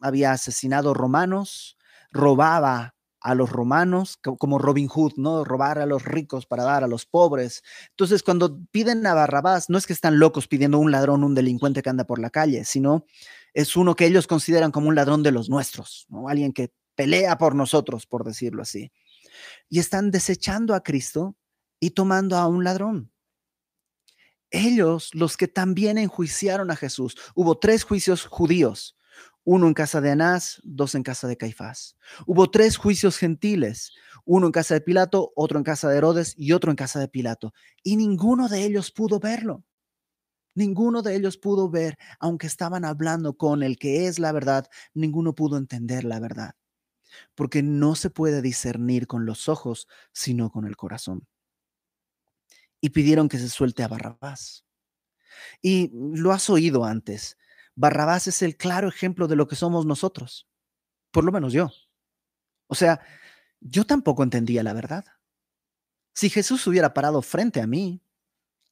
Había 0.00 0.32
asesinado 0.32 0.94
romanos, 0.94 1.76
robaba 2.10 2.94
a 3.20 3.34
los 3.34 3.50
romanos, 3.50 4.16
como 4.22 4.58
Robin 4.58 4.86
Hood, 4.86 5.14
¿no? 5.16 5.44
Robar 5.44 5.78
a 5.80 5.86
los 5.86 6.04
ricos 6.04 6.46
para 6.46 6.62
dar 6.62 6.84
a 6.84 6.86
los 6.88 7.04
pobres. 7.04 7.62
Entonces, 7.90 8.22
cuando 8.22 8.60
piden 8.70 9.04
a 9.06 9.14
Barrabás, 9.14 9.68
no 9.68 9.76
es 9.76 9.86
que 9.86 9.92
están 9.92 10.18
locos 10.18 10.46
pidiendo 10.46 10.78
un 10.78 10.92
ladrón, 10.92 11.24
un 11.24 11.34
delincuente 11.34 11.82
que 11.82 11.90
anda 11.90 12.04
por 12.04 12.20
la 12.20 12.30
calle, 12.30 12.64
sino 12.64 13.06
es 13.58 13.74
uno 13.74 13.96
que 13.96 14.06
ellos 14.06 14.28
consideran 14.28 14.70
como 14.70 14.88
un 14.88 14.94
ladrón 14.94 15.24
de 15.24 15.32
los 15.32 15.50
nuestros, 15.50 16.06
¿no? 16.10 16.28
Alguien 16.28 16.52
que 16.52 16.72
pelea 16.94 17.38
por 17.38 17.56
nosotros, 17.56 18.06
por 18.06 18.22
decirlo 18.22 18.62
así. 18.62 18.92
Y 19.68 19.80
están 19.80 20.12
desechando 20.12 20.76
a 20.76 20.84
Cristo 20.84 21.36
y 21.80 21.90
tomando 21.90 22.36
a 22.36 22.46
un 22.46 22.62
ladrón. 22.62 23.10
Ellos, 24.52 25.12
los 25.12 25.36
que 25.36 25.48
también 25.48 25.98
enjuiciaron 25.98 26.70
a 26.70 26.76
Jesús, 26.76 27.16
hubo 27.34 27.58
tres 27.58 27.82
juicios 27.82 28.26
judíos, 28.26 28.96
uno 29.42 29.66
en 29.66 29.74
casa 29.74 30.00
de 30.00 30.12
Anás, 30.12 30.60
dos 30.62 30.94
en 30.94 31.02
casa 31.02 31.26
de 31.26 31.36
Caifás. 31.36 31.96
Hubo 32.26 32.52
tres 32.52 32.76
juicios 32.76 33.18
gentiles, 33.18 33.90
uno 34.24 34.46
en 34.46 34.52
casa 34.52 34.74
de 34.74 34.82
Pilato, 34.82 35.32
otro 35.34 35.58
en 35.58 35.64
casa 35.64 35.88
de 35.88 35.98
Herodes 35.98 36.32
y 36.36 36.52
otro 36.52 36.70
en 36.70 36.76
casa 36.76 37.00
de 37.00 37.08
Pilato. 37.08 37.52
Y 37.82 37.96
ninguno 37.96 38.48
de 38.48 38.62
ellos 38.62 38.92
pudo 38.92 39.18
verlo. 39.18 39.64
Ninguno 40.58 41.02
de 41.02 41.14
ellos 41.14 41.36
pudo 41.36 41.70
ver, 41.70 41.96
aunque 42.18 42.48
estaban 42.48 42.84
hablando 42.84 43.36
con 43.36 43.62
el 43.62 43.78
que 43.78 44.08
es 44.08 44.18
la 44.18 44.32
verdad, 44.32 44.66
ninguno 44.92 45.32
pudo 45.32 45.56
entender 45.56 46.02
la 46.02 46.18
verdad. 46.18 46.56
Porque 47.36 47.62
no 47.62 47.94
se 47.94 48.10
puede 48.10 48.42
discernir 48.42 49.06
con 49.06 49.24
los 49.24 49.48
ojos, 49.48 49.86
sino 50.12 50.50
con 50.50 50.66
el 50.66 50.76
corazón. 50.76 51.28
Y 52.80 52.90
pidieron 52.90 53.28
que 53.28 53.38
se 53.38 53.48
suelte 53.48 53.84
a 53.84 53.88
Barrabás. 53.88 54.64
Y 55.62 55.92
lo 55.94 56.32
has 56.32 56.50
oído 56.50 56.84
antes. 56.84 57.38
Barrabás 57.76 58.26
es 58.26 58.42
el 58.42 58.56
claro 58.56 58.88
ejemplo 58.88 59.28
de 59.28 59.36
lo 59.36 59.46
que 59.46 59.54
somos 59.54 59.86
nosotros, 59.86 60.48
por 61.12 61.22
lo 61.22 61.30
menos 61.30 61.52
yo. 61.52 61.70
O 62.66 62.74
sea, 62.74 63.00
yo 63.60 63.86
tampoco 63.86 64.24
entendía 64.24 64.64
la 64.64 64.72
verdad. 64.72 65.04
Si 66.14 66.30
Jesús 66.30 66.66
hubiera 66.66 66.94
parado 66.94 67.22
frente 67.22 67.60
a 67.60 67.68
mí, 67.68 68.02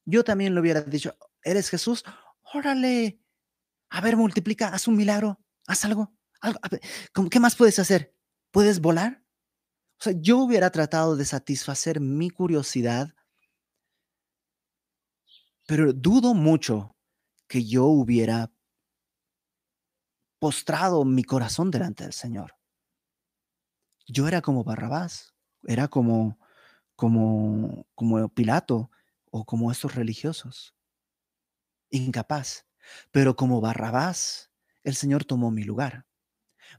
yo 0.03 0.25
también 0.25 0.53
le 0.53 0.59
hubiera 0.59 0.81
dicho, 0.81 1.15
¿eres 1.49 1.69
Jesús? 1.69 2.03
Órale, 2.53 3.19
a 3.89 4.01
ver, 4.01 4.17
multiplica, 4.17 4.69
haz 4.69 4.87
un 4.87 4.95
milagro, 4.95 5.39
haz 5.65 5.85
algo. 5.85 6.13
algo 6.41 6.59
¿Qué 7.29 7.39
más 7.39 7.55
puedes 7.55 7.79
hacer? 7.79 8.13
¿Puedes 8.51 8.79
volar? 8.79 9.23
O 9.99 10.03
sea, 10.03 10.13
yo 10.15 10.37
hubiera 10.37 10.69
tratado 10.69 11.15
de 11.15 11.25
satisfacer 11.25 11.99
mi 11.99 12.29
curiosidad, 12.29 13.15
pero 15.65 15.91
dudo 15.91 16.33
mucho 16.33 16.95
que 17.47 17.65
yo 17.65 17.85
hubiera 17.85 18.51
postrado 20.39 21.03
mi 21.03 21.23
corazón 21.23 21.71
delante 21.71 22.03
del 22.03 22.13
Señor. 22.13 22.55
Yo 24.05 24.27
era 24.27 24.41
como 24.41 24.63
Barrabás, 24.63 25.33
era 25.63 25.87
como, 25.87 26.37
como, 26.95 27.87
como 27.95 28.29
Pilato 28.29 28.91
o 29.31 29.45
como 29.45 29.71
estos 29.71 29.95
religiosos. 29.95 30.76
Incapaz. 31.89 32.65
Pero 33.11 33.35
como 33.35 33.61
Barrabás, 33.61 34.51
el 34.83 34.95
Señor 34.95 35.25
tomó 35.25 35.51
mi 35.51 35.63
lugar. 35.63 36.05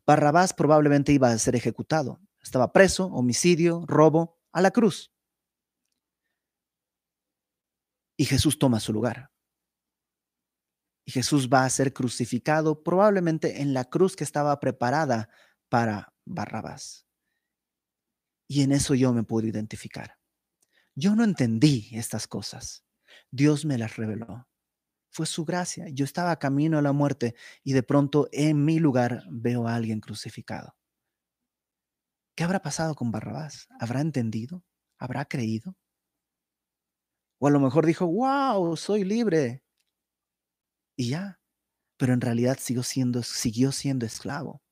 Barrabás 0.07 0.55
probablemente 0.55 1.13
iba 1.13 1.31
a 1.31 1.39
ser 1.39 1.57
ejecutado. 1.57 2.21
Estaba 2.43 2.73
preso, 2.73 3.07
homicidio, 3.07 3.85
robo, 3.87 4.39
a 4.53 4.63
la 4.63 4.71
cruz. 4.71 5.13
Y 8.17 8.25
Jesús 8.25 8.59
toma 8.59 8.81
su 8.81 8.93
lugar. 8.93 9.31
Y 11.05 11.13
Jesús 11.13 11.49
va 11.49 11.65
a 11.65 11.71
ser 11.71 11.93
crucificado 11.93 12.83
probablemente 12.83 13.63
en 13.63 13.73
la 13.73 13.85
cruz 13.85 14.17
que 14.17 14.25
estaba 14.25 14.59
preparada 14.61 15.31
para 15.69 16.15
Barrabás. 16.25 17.07
Y 18.47 18.63
en 18.63 18.73
eso 18.73 18.95
yo 18.95 19.13
me 19.13 19.23
puedo 19.23 19.47
identificar. 19.47 20.19
Yo 20.95 21.15
no 21.15 21.23
entendí 21.23 21.91
estas 21.93 22.27
cosas. 22.27 22.85
Dios 23.31 23.65
me 23.65 23.79
las 23.79 23.97
reveló. 23.97 24.49
Fue 25.11 25.27
su 25.27 25.45
gracia. 25.45 25.87
Yo 25.89 26.05
estaba 26.05 26.39
camino 26.39 26.79
a 26.79 26.83
la 26.83 26.93
muerte 26.93 27.35
y 27.65 27.73
de 27.73 27.83
pronto 27.83 28.29
en 28.33 28.65
mi 28.65 28.79
lugar 28.79 29.25
veo 29.31 29.67
a 29.67 29.75
alguien 29.75 30.01
crucificado. 30.01 30.77
¿Qué 32.37 32.45
habrá 32.45 32.63
pasado 32.63 32.95
con 32.95 33.11
Barrabás? 33.11 33.67
¿Habrá 33.81 34.01
entendido? 34.01 34.65
¿Habrá 34.99 35.25
creído? 35.25 35.77
O 37.41 37.47
a 37.47 37.51
lo 37.51 37.61
mejor 37.61 37.87
dijo, 37.87 38.07
wow, 38.07 38.77
soy 38.77 39.05
libre 39.05 39.65
y 40.97 41.11
ya. 41.11 41.41
Pero 41.97 42.13
en 42.13 42.21
realidad 42.21 42.59
siguió 42.61 42.83
siendo, 42.83 43.23
siguió 43.23 43.73
siendo 43.73 44.07
esclavo. 44.07 44.63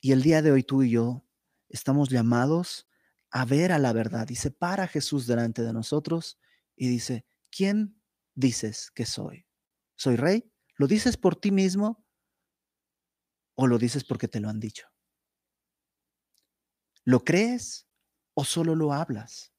Y 0.00 0.12
el 0.12 0.22
día 0.22 0.42
de 0.42 0.52
hoy 0.52 0.62
tú 0.62 0.82
y 0.82 0.90
yo 0.90 1.24
estamos 1.68 2.08
llamados 2.08 2.88
a 3.30 3.44
ver 3.44 3.72
a 3.72 3.78
la 3.78 3.92
verdad. 3.92 4.28
Y 4.28 4.36
se 4.36 4.50
para 4.50 4.86
Jesús 4.86 5.26
delante 5.26 5.62
de 5.62 5.72
nosotros 5.72 6.38
y 6.76 6.88
dice, 6.88 7.26
¿quién 7.50 7.97
dices 8.38 8.90
que 8.94 9.04
soy? 9.04 9.46
¿Soy 9.96 10.16
rey? 10.16 10.50
¿Lo 10.76 10.86
dices 10.86 11.16
por 11.16 11.34
ti 11.34 11.50
mismo 11.50 12.06
o 13.56 13.66
lo 13.66 13.78
dices 13.78 14.04
porque 14.04 14.28
te 14.28 14.38
lo 14.38 14.48
han 14.48 14.60
dicho? 14.60 14.86
¿Lo 17.04 17.24
crees 17.24 17.88
o 18.34 18.44
solo 18.44 18.76
lo 18.76 18.92
hablas? 18.92 19.52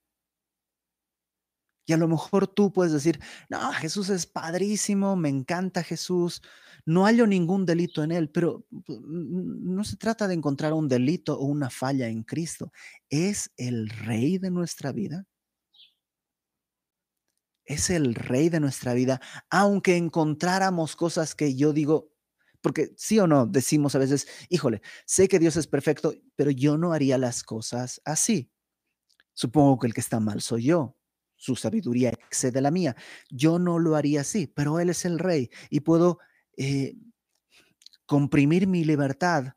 Y 1.86 1.94
a 1.94 1.98
lo 1.98 2.08
mejor 2.08 2.48
tú 2.48 2.72
puedes 2.72 2.94
decir, 2.94 3.20
no, 3.50 3.74
Jesús 3.74 4.10
es 4.10 4.28
padrísimo, 4.28 5.16
me 5.16 5.28
encanta 5.28 5.84
Jesús, 5.84 6.42
no 6.86 7.06
hallo 7.06 7.26
ningún 7.26 7.66
delito 7.66 8.04
en 8.04 8.12
él, 8.12 8.30
pero 8.30 8.66
no 8.88 9.84
se 9.84 9.98
trata 9.98 10.28
de 10.28 10.36
encontrar 10.36 10.72
un 10.74 10.88
delito 10.88 11.38
o 11.38 11.46
una 11.46 11.70
falla 11.70 12.08
en 12.08 12.24
Cristo. 12.24 12.72
¿Es 13.10 13.52
el 13.58 13.90
rey 13.90 14.38
de 14.38 14.52
nuestra 14.52 14.92
vida? 14.92 15.26
Es 17.70 17.90
el 17.90 18.16
rey 18.16 18.50
de 18.50 18.60
nuestra 18.60 18.94
vida, 18.94 19.22
aunque 19.50 19.96
encontráramos 19.96 20.96
cosas 20.96 21.36
que 21.36 21.56
yo 21.56 21.72
digo, 21.72 22.12
porque 22.62 22.92
sí 22.98 23.20
o 23.20 23.28
no 23.28 23.46
decimos 23.46 23.96
a 23.96 24.00
veces, 24.00 24.28
híjole, 24.50 24.82
sé 25.06 25.28
que 25.28 25.40
Dios 25.40 25.56
es 25.56 25.68
perfecto, 25.68 26.14
pero 26.36 26.52
yo 26.52 26.78
no 26.78 26.94
haría 26.94 27.18
las 27.18 27.44
cosas 27.44 28.02
así. 28.04 28.52
Supongo 29.34 29.80
que 29.80 29.88
el 29.88 29.94
que 29.94 30.02
está 30.02 30.20
mal 30.20 30.42
soy 30.42 30.64
yo 30.64 31.00
su 31.40 31.56
sabiduría 31.56 32.10
excede 32.10 32.62
la 32.62 32.70
mía. 32.70 32.96
Yo 33.30 33.58
no 33.60 33.80
lo 33.80 33.96
haría 33.96 34.22
así, 34.22 34.46
pero 34.46 34.80
Él 34.80 34.90
es 34.90 35.06
el 35.06 35.18
rey 35.18 35.50
y 35.70 35.80
puedo 35.80 36.20
eh, 36.58 36.96
comprimir 38.06 38.68
mi 38.68 38.84
libertad, 38.84 39.54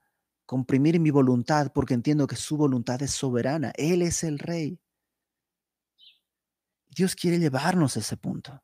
comprimir 0.46 1.01
mi 1.01 1.11
voluntad, 1.11 1.72
porque 1.75 1.94
entiendo 1.94 2.27
que 2.27 2.37
su 2.37 2.57
voluntad 2.57 3.03
es 3.03 3.11
soberana. 3.11 3.72
Él 3.77 4.03
es 4.03 4.22
el 4.22 4.38
rey. 4.38 4.79
Dios 6.94 7.14
quiere 7.14 7.38
llevarnos 7.38 7.97
a 7.97 8.01
ese 8.01 8.16
punto. 8.16 8.62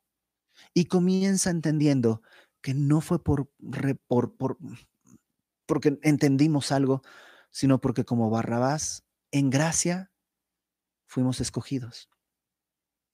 Y 0.73 0.85
comienza 0.85 1.49
entendiendo 1.49 2.21
que 2.61 2.73
no 2.73 3.01
fue 3.01 3.23
por, 3.23 3.49
por, 4.07 4.35
por 4.35 4.57
porque 5.65 5.99
entendimos 6.01 6.71
algo, 6.71 7.01
sino 7.51 7.79
porque 7.79 8.03
como 8.03 8.29
Barrabás, 8.29 9.03
en 9.31 9.49
gracia, 9.49 10.11
fuimos 11.05 11.41
escogidos. 11.41 12.09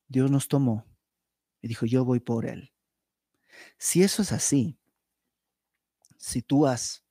Dios 0.07 0.32
nos 0.32 0.47
tomó 0.47 0.86
y 1.61 1.68
dijo, 1.68 1.86
yo 1.86 2.05
voy 2.05 2.20
por 2.20 2.45
él. 2.45 2.74
Si 3.78 4.03
eso 4.03 4.22
es 4.22 4.32
así, 4.32 4.78
si 6.18 6.41
tú 6.41 6.66
has, 6.66 7.03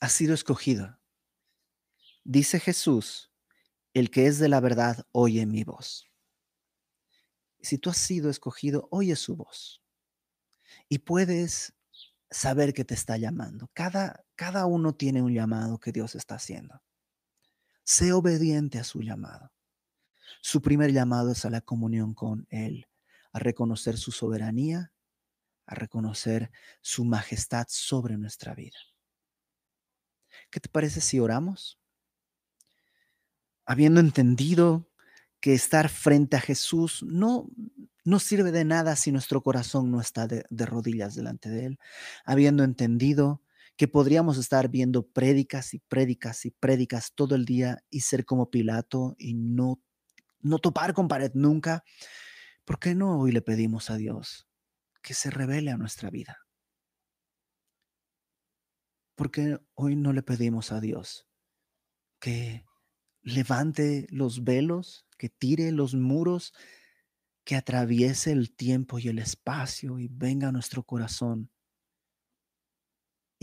has 0.00 0.12
sido 0.12 0.34
escogido, 0.34 0.98
dice 2.24 2.60
Jesús, 2.60 3.33
el 3.94 4.10
que 4.10 4.26
es 4.26 4.38
de 4.38 4.48
la 4.48 4.60
verdad 4.60 5.06
oye 5.12 5.46
mi 5.46 5.64
voz. 5.64 6.10
Si 7.62 7.78
tú 7.78 7.90
has 7.90 7.96
sido 7.96 8.28
escogido, 8.28 8.88
oye 8.90 9.16
su 9.16 9.36
voz. 9.36 9.80
y 10.88 10.98
puedes 10.98 11.72
saber 12.30 12.74
que 12.74 12.84
te 12.84 12.94
está 12.94 13.16
llamando. 13.16 13.70
Cada, 13.74 14.24
cada 14.34 14.66
uno 14.66 14.94
tiene 14.94 15.22
un 15.22 15.32
llamado 15.32 15.78
que 15.78 15.92
Dios 15.92 16.14
está 16.14 16.34
haciendo. 16.34 16.82
Sé 17.84 18.12
obediente 18.12 18.78
a 18.78 18.84
su 18.84 19.00
llamado. 19.00 19.52
Su 20.42 20.60
primer 20.60 20.92
llamado 20.92 21.32
es 21.32 21.44
a 21.44 21.50
la 21.50 21.60
comunión 21.60 22.12
con 22.12 22.46
Él, 22.50 22.86
a 23.32 23.38
reconocer 23.38 23.96
su 23.96 24.10
soberanía, 24.10 24.92
a 25.66 25.74
reconocer 25.74 26.50
su 26.80 27.04
majestad 27.04 27.66
sobre 27.68 28.16
nuestra 28.18 28.54
vida. 28.54 28.78
¿Qué 30.50 30.60
te 30.60 30.68
parece 30.68 31.00
si 31.00 31.20
oramos? 31.20 31.78
Habiendo 33.66 34.00
entendido 34.00 34.88
que 35.40 35.54
estar 35.54 35.88
frente 35.88 36.36
a 36.36 36.40
Jesús 36.40 37.04
no, 37.06 37.50
no 38.04 38.18
sirve 38.18 38.52
de 38.52 38.64
nada 38.64 38.96
si 38.96 39.12
nuestro 39.12 39.42
corazón 39.42 39.90
no 39.90 40.00
está 40.00 40.26
de, 40.26 40.44
rodillas 40.50 41.14
delante 41.14 41.50
de 41.50 41.66
Él, 41.66 41.78
habiendo 42.24 42.64
entendido 42.64 43.42
que 43.76 43.88
podríamos 43.88 44.38
estar 44.38 44.68
viendo 44.68 45.06
prédicas 45.06 45.74
y 45.74 45.80
prédicas 45.80 46.44
y 46.44 46.50
prédicas 46.50 47.12
todo 47.14 47.34
el 47.34 47.44
día 47.44 47.82
y 47.90 48.00
ser 48.00 48.24
como 48.24 48.50
Pilato 48.50 49.16
y 49.18 49.34
no, 49.34 49.82
no 50.40 50.58
topar 50.58 50.94
con 50.94 51.08
pared 51.08 51.32
nunca, 51.34 51.82
¿por 52.64 52.78
qué 52.78 52.94
no 52.94 53.18
hoy 53.18 53.32
le 53.32 53.42
pedimos 53.42 53.90
a 53.90 53.96
Dios 53.96 54.46
que 55.02 55.14
se 55.14 55.30
revele 55.30 55.70
a 55.70 55.76
nuestra 55.76 56.10
vida? 56.10 56.38
¿Por 59.14 59.30
qué 59.30 59.58
hoy 59.74 59.96
no 59.96 60.12
le 60.12 60.22
pedimos 60.22 60.72
a 60.72 60.80
Dios 60.80 61.26
que 62.18 62.64
levante 63.24 64.06
los 64.10 64.44
velos, 64.44 65.06
que 65.18 65.28
tire 65.28 65.72
los 65.72 65.94
muros, 65.94 66.54
que 67.44 67.56
atraviese 67.56 68.30
el 68.30 68.54
tiempo 68.54 68.98
y 68.98 69.08
el 69.08 69.18
espacio 69.18 69.98
y 69.98 70.08
venga 70.08 70.48
a 70.48 70.52
nuestro 70.52 70.84
corazón 70.84 71.50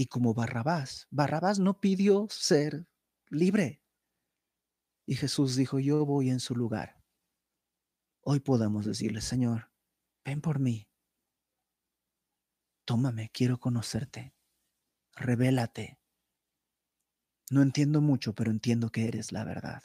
y 0.02 0.08
como 0.08 0.34
Barrabás. 0.34 1.08
Barrabás 1.12 1.60
no 1.60 1.80
pidió 1.80 2.26
ser 2.32 2.88
libre. 3.30 3.84
Y 5.06 5.16
Jesús 5.16 5.56
dijo, 5.56 5.80
yo 5.80 6.06
voy 6.08 6.32
en 6.32 6.40
su 6.40 6.56
lugar. 6.56 7.04
Hoy 8.22 8.40
podemos 8.40 8.86
decirle, 8.86 9.22
Señor, 9.22 9.72
ven 10.26 10.42
por 10.42 10.60
mí. 10.60 10.88
Tómame, 12.86 13.30
quiero 13.32 13.60
conocerte. 13.60 14.34
Revélate. 15.14 16.01
No 17.52 17.62
entiendo 17.62 17.99
mucho, 17.99 18.34
pero 18.34 18.49
entiendo 18.49 18.89
que 18.91 19.10
eres 19.10 19.34
la 19.34 19.43
verdad. 19.43 19.84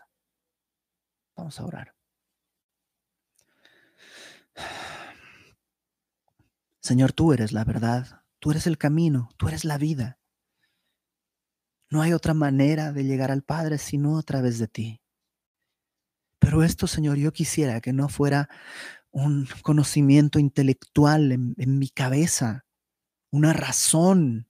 Vamos 1.37 1.59
a 1.59 1.67
orar. 1.67 1.97
Señor, 6.81 7.13
tú 7.13 7.33
eres 7.33 7.51
la 7.51 7.65
verdad. 7.65 8.23
Tú 8.39 8.53
eres 8.53 8.69
el 8.69 8.79
camino, 8.79 9.31
tú 9.37 9.49
eres 9.49 9.65
la 9.65 9.79
vida. 9.79 10.21
No 11.91 12.03
hay 12.03 12.13
otra 12.13 12.35
manera 12.35 12.93
de 12.93 13.03
llegar 13.03 13.33
al 13.33 13.43
Padre 13.43 13.79
sino 13.79 14.17
a 14.17 14.23
través 14.23 14.61
de 14.61 14.69
ti. 14.69 15.03
Pero 16.39 16.63
esto, 16.63 16.87
Señor, 16.87 17.17
yo 17.17 17.33
quisiera 17.33 17.81
que 17.81 17.93
no 17.93 18.09
fuera 18.09 18.49
un 19.11 19.49
conocimiento 19.63 20.39
intelectual 20.39 21.33
en, 21.33 21.79
mi 21.81 21.89
cabeza, 21.89 22.65
una 23.33 23.53
razón 23.53 24.49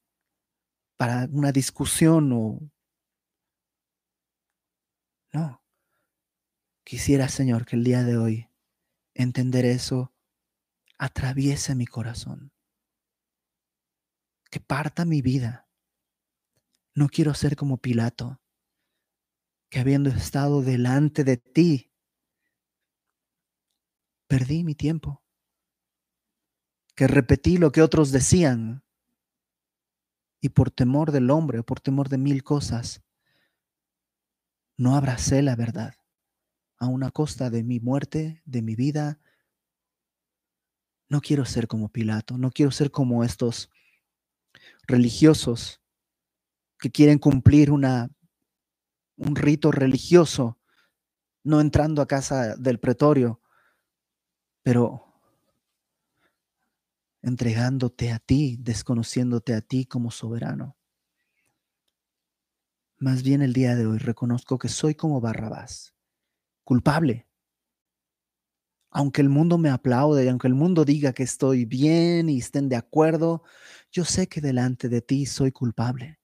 para 0.98 1.26
una 1.32 1.50
discusión 1.50 2.30
o... 2.34 2.60
No. 5.36 5.62
Quisiera, 6.82 7.28
Señor, 7.28 7.66
que 7.66 7.76
el 7.76 7.84
día 7.84 8.04
de 8.04 8.16
hoy 8.16 8.48
entender 9.12 9.66
eso 9.66 10.14
atraviese 10.96 11.74
mi 11.74 11.86
corazón 11.86 12.52
que 14.50 14.60
parta 14.60 15.04
mi 15.04 15.20
vida. 15.20 15.68
No 16.94 17.08
quiero 17.08 17.34
ser 17.34 17.54
como 17.54 17.76
Pilato, 17.76 18.40
que 19.68 19.78
habiendo 19.78 20.08
estado 20.08 20.62
delante 20.62 21.22
de 21.22 21.36
ti, 21.36 21.92
perdí 24.26 24.64
mi 24.64 24.74
tiempo, 24.74 25.22
que 26.94 27.06
repetí 27.08 27.58
lo 27.58 27.72
que 27.72 27.82
otros 27.82 28.10
decían 28.10 28.82
y 30.40 30.48
por 30.48 30.70
temor 30.70 31.12
del 31.12 31.30
hombre, 31.30 31.62
por 31.62 31.80
temor 31.80 32.08
de 32.08 32.16
mil 32.16 32.42
cosas, 32.42 33.02
no 34.76 34.96
abracé 34.96 35.42
la 35.42 35.56
verdad 35.56 35.94
a 36.78 36.86
una 36.86 37.10
costa 37.10 37.50
de 37.50 37.62
mi 37.62 37.80
muerte, 37.80 38.42
de 38.44 38.62
mi 38.62 38.74
vida. 38.74 39.18
No 41.08 41.20
quiero 41.20 41.44
ser 41.44 41.68
como 41.68 41.88
Pilato, 41.88 42.36
no 42.36 42.50
quiero 42.50 42.70
ser 42.70 42.90
como 42.90 43.24
estos 43.24 43.70
religiosos 44.86 45.80
que 46.78 46.90
quieren 46.90 47.18
cumplir 47.18 47.70
una, 47.70 48.10
un 49.16 49.36
rito 49.36 49.70
religioso, 49.70 50.58
no 51.42 51.60
entrando 51.60 52.02
a 52.02 52.06
casa 52.06 52.56
del 52.56 52.78
pretorio, 52.78 53.40
pero 54.62 55.06
entregándote 57.22 58.12
a 58.12 58.18
ti, 58.18 58.56
desconociéndote 58.60 59.54
a 59.54 59.60
ti 59.60 59.86
como 59.86 60.10
soberano. 60.10 60.75
Más 62.98 63.22
bien 63.22 63.42
el 63.42 63.52
día 63.52 63.76
de 63.76 63.86
hoy 63.86 63.98
reconozco 63.98 64.56
que 64.58 64.68
soy 64.68 64.94
como 64.94 65.20
Barrabás, 65.20 65.94
culpable. 66.64 67.28
Aunque 68.90 69.20
el 69.20 69.28
mundo 69.28 69.58
me 69.58 69.68
aplaude 69.68 70.24
y 70.24 70.28
aunque 70.28 70.46
el 70.46 70.54
mundo 70.54 70.86
diga 70.86 71.12
que 71.12 71.22
estoy 71.22 71.66
bien 71.66 72.30
y 72.30 72.38
estén 72.38 72.70
de 72.70 72.76
acuerdo, 72.76 73.42
yo 73.92 74.06
sé 74.06 74.28
que 74.28 74.40
delante 74.40 74.88
de 74.88 75.02
ti 75.02 75.26
soy 75.26 75.52
culpable. 75.52 76.18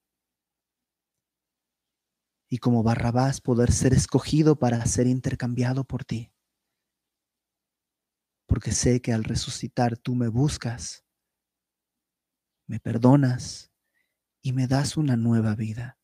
Y 2.48 2.56
como 2.56 2.82
Barrabás 2.82 3.42
poder 3.42 3.70
ser 3.70 3.92
escogido 3.92 4.58
para 4.58 4.84
ser 4.86 5.06
intercambiado 5.06 5.84
por 5.84 6.06
ti. 6.06 6.32
Porque 8.46 8.72
sé 8.72 9.02
que 9.02 9.12
al 9.12 9.24
resucitar 9.24 9.98
tú 9.98 10.14
me 10.14 10.28
buscas, 10.28 11.04
me 12.66 12.80
perdonas 12.80 13.70
y 14.40 14.54
me 14.54 14.66
das 14.66 14.96
una 14.96 15.16
nueva 15.16 15.54
vida. 15.54 15.98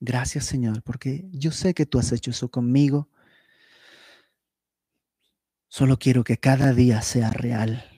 Gracias 0.00 0.44
Señor, 0.44 0.82
porque 0.82 1.28
yo 1.32 1.50
sé 1.52 1.74
que 1.74 1.86
tú 1.86 1.98
has 1.98 2.12
hecho 2.12 2.30
eso 2.30 2.50
conmigo. 2.50 3.08
Solo 5.68 5.98
quiero 5.98 6.24
que 6.24 6.38
cada 6.38 6.72
día 6.72 7.02
sea 7.02 7.30
real 7.30 7.96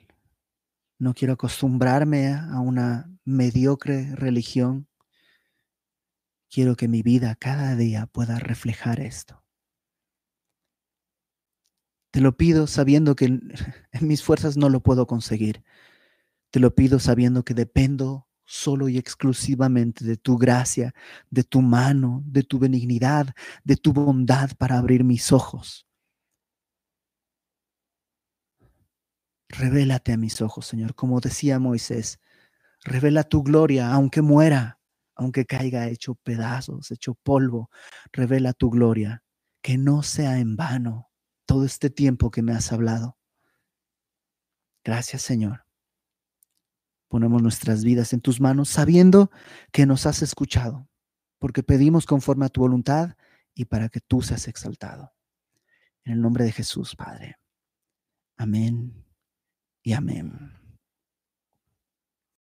no 0.98 1.14
quiero 1.14 1.34
acostumbrarme 1.34 2.32
a 2.32 2.58
una 2.60 3.08
mediocre 3.24 4.16
religión. 4.16 4.88
Quiero 6.50 6.76
que 6.76 6.88
mi 6.88 7.02
vida 7.02 7.36
cada 7.36 7.76
día 7.76 8.06
pueda 8.06 8.38
reflejar 8.38 9.00
esto. 9.00 9.44
Te 12.10 12.20
lo 12.20 12.36
pido 12.36 12.66
sabiendo 12.66 13.14
que 13.14 13.26
en 13.92 14.08
mis 14.08 14.24
fuerzas 14.24 14.56
no 14.56 14.68
lo 14.68 14.82
puedo 14.82 15.06
conseguir. 15.06 15.62
Te 16.50 16.58
lo 16.58 16.74
pido 16.74 16.98
sabiendo 16.98 17.44
que 17.44 17.54
dependo 17.54 18.27
solo 18.48 18.88
y 18.88 18.98
exclusivamente 18.98 20.04
de 20.04 20.16
tu 20.16 20.38
gracia, 20.38 20.94
de 21.30 21.44
tu 21.44 21.62
mano, 21.62 22.22
de 22.26 22.42
tu 22.42 22.58
benignidad, 22.58 23.34
de 23.64 23.76
tu 23.76 23.92
bondad 23.92 24.50
para 24.58 24.78
abrir 24.78 25.04
mis 25.04 25.32
ojos 25.32 25.88
Revélate 29.48 30.12
a 30.12 30.16
mis 30.16 30.42
ojos, 30.42 30.66
Señor, 30.66 30.94
como 30.94 31.20
decía 31.20 31.58
Moisés. 31.58 32.20
Revela 32.84 33.24
tu 33.24 33.42
gloria, 33.42 33.92
aunque 33.92 34.22
muera, 34.22 34.78
aunque 35.14 35.46
caiga 35.46 35.88
hecho 35.88 36.14
pedazos, 36.16 36.90
hecho 36.90 37.14
polvo. 37.14 37.70
Revela 38.12 38.52
tu 38.52 38.70
gloria, 38.70 39.24
que 39.62 39.78
no 39.78 40.02
sea 40.02 40.38
en 40.38 40.56
vano 40.56 41.10
todo 41.46 41.64
este 41.64 41.90
tiempo 41.90 42.30
que 42.30 42.42
me 42.42 42.52
has 42.52 42.72
hablado. 42.72 43.16
Gracias, 44.84 45.22
Señor. 45.22 45.67
Ponemos 47.08 47.42
nuestras 47.42 47.84
vidas 47.84 48.12
en 48.12 48.20
tus 48.20 48.40
manos 48.40 48.68
sabiendo 48.68 49.30
que 49.72 49.86
nos 49.86 50.06
has 50.06 50.22
escuchado, 50.22 50.88
porque 51.38 51.62
pedimos 51.62 52.06
conforme 52.06 52.46
a 52.46 52.50
tu 52.50 52.60
voluntad 52.60 53.16
y 53.54 53.64
para 53.64 53.88
que 53.88 54.00
tú 54.00 54.22
seas 54.22 54.46
exaltado. 54.46 55.12
En 56.04 56.12
el 56.12 56.20
nombre 56.20 56.44
de 56.44 56.52
Jesús, 56.52 56.94
Padre. 56.94 57.36
Amén 58.36 59.04
y 59.82 59.94
amén. 59.94 60.67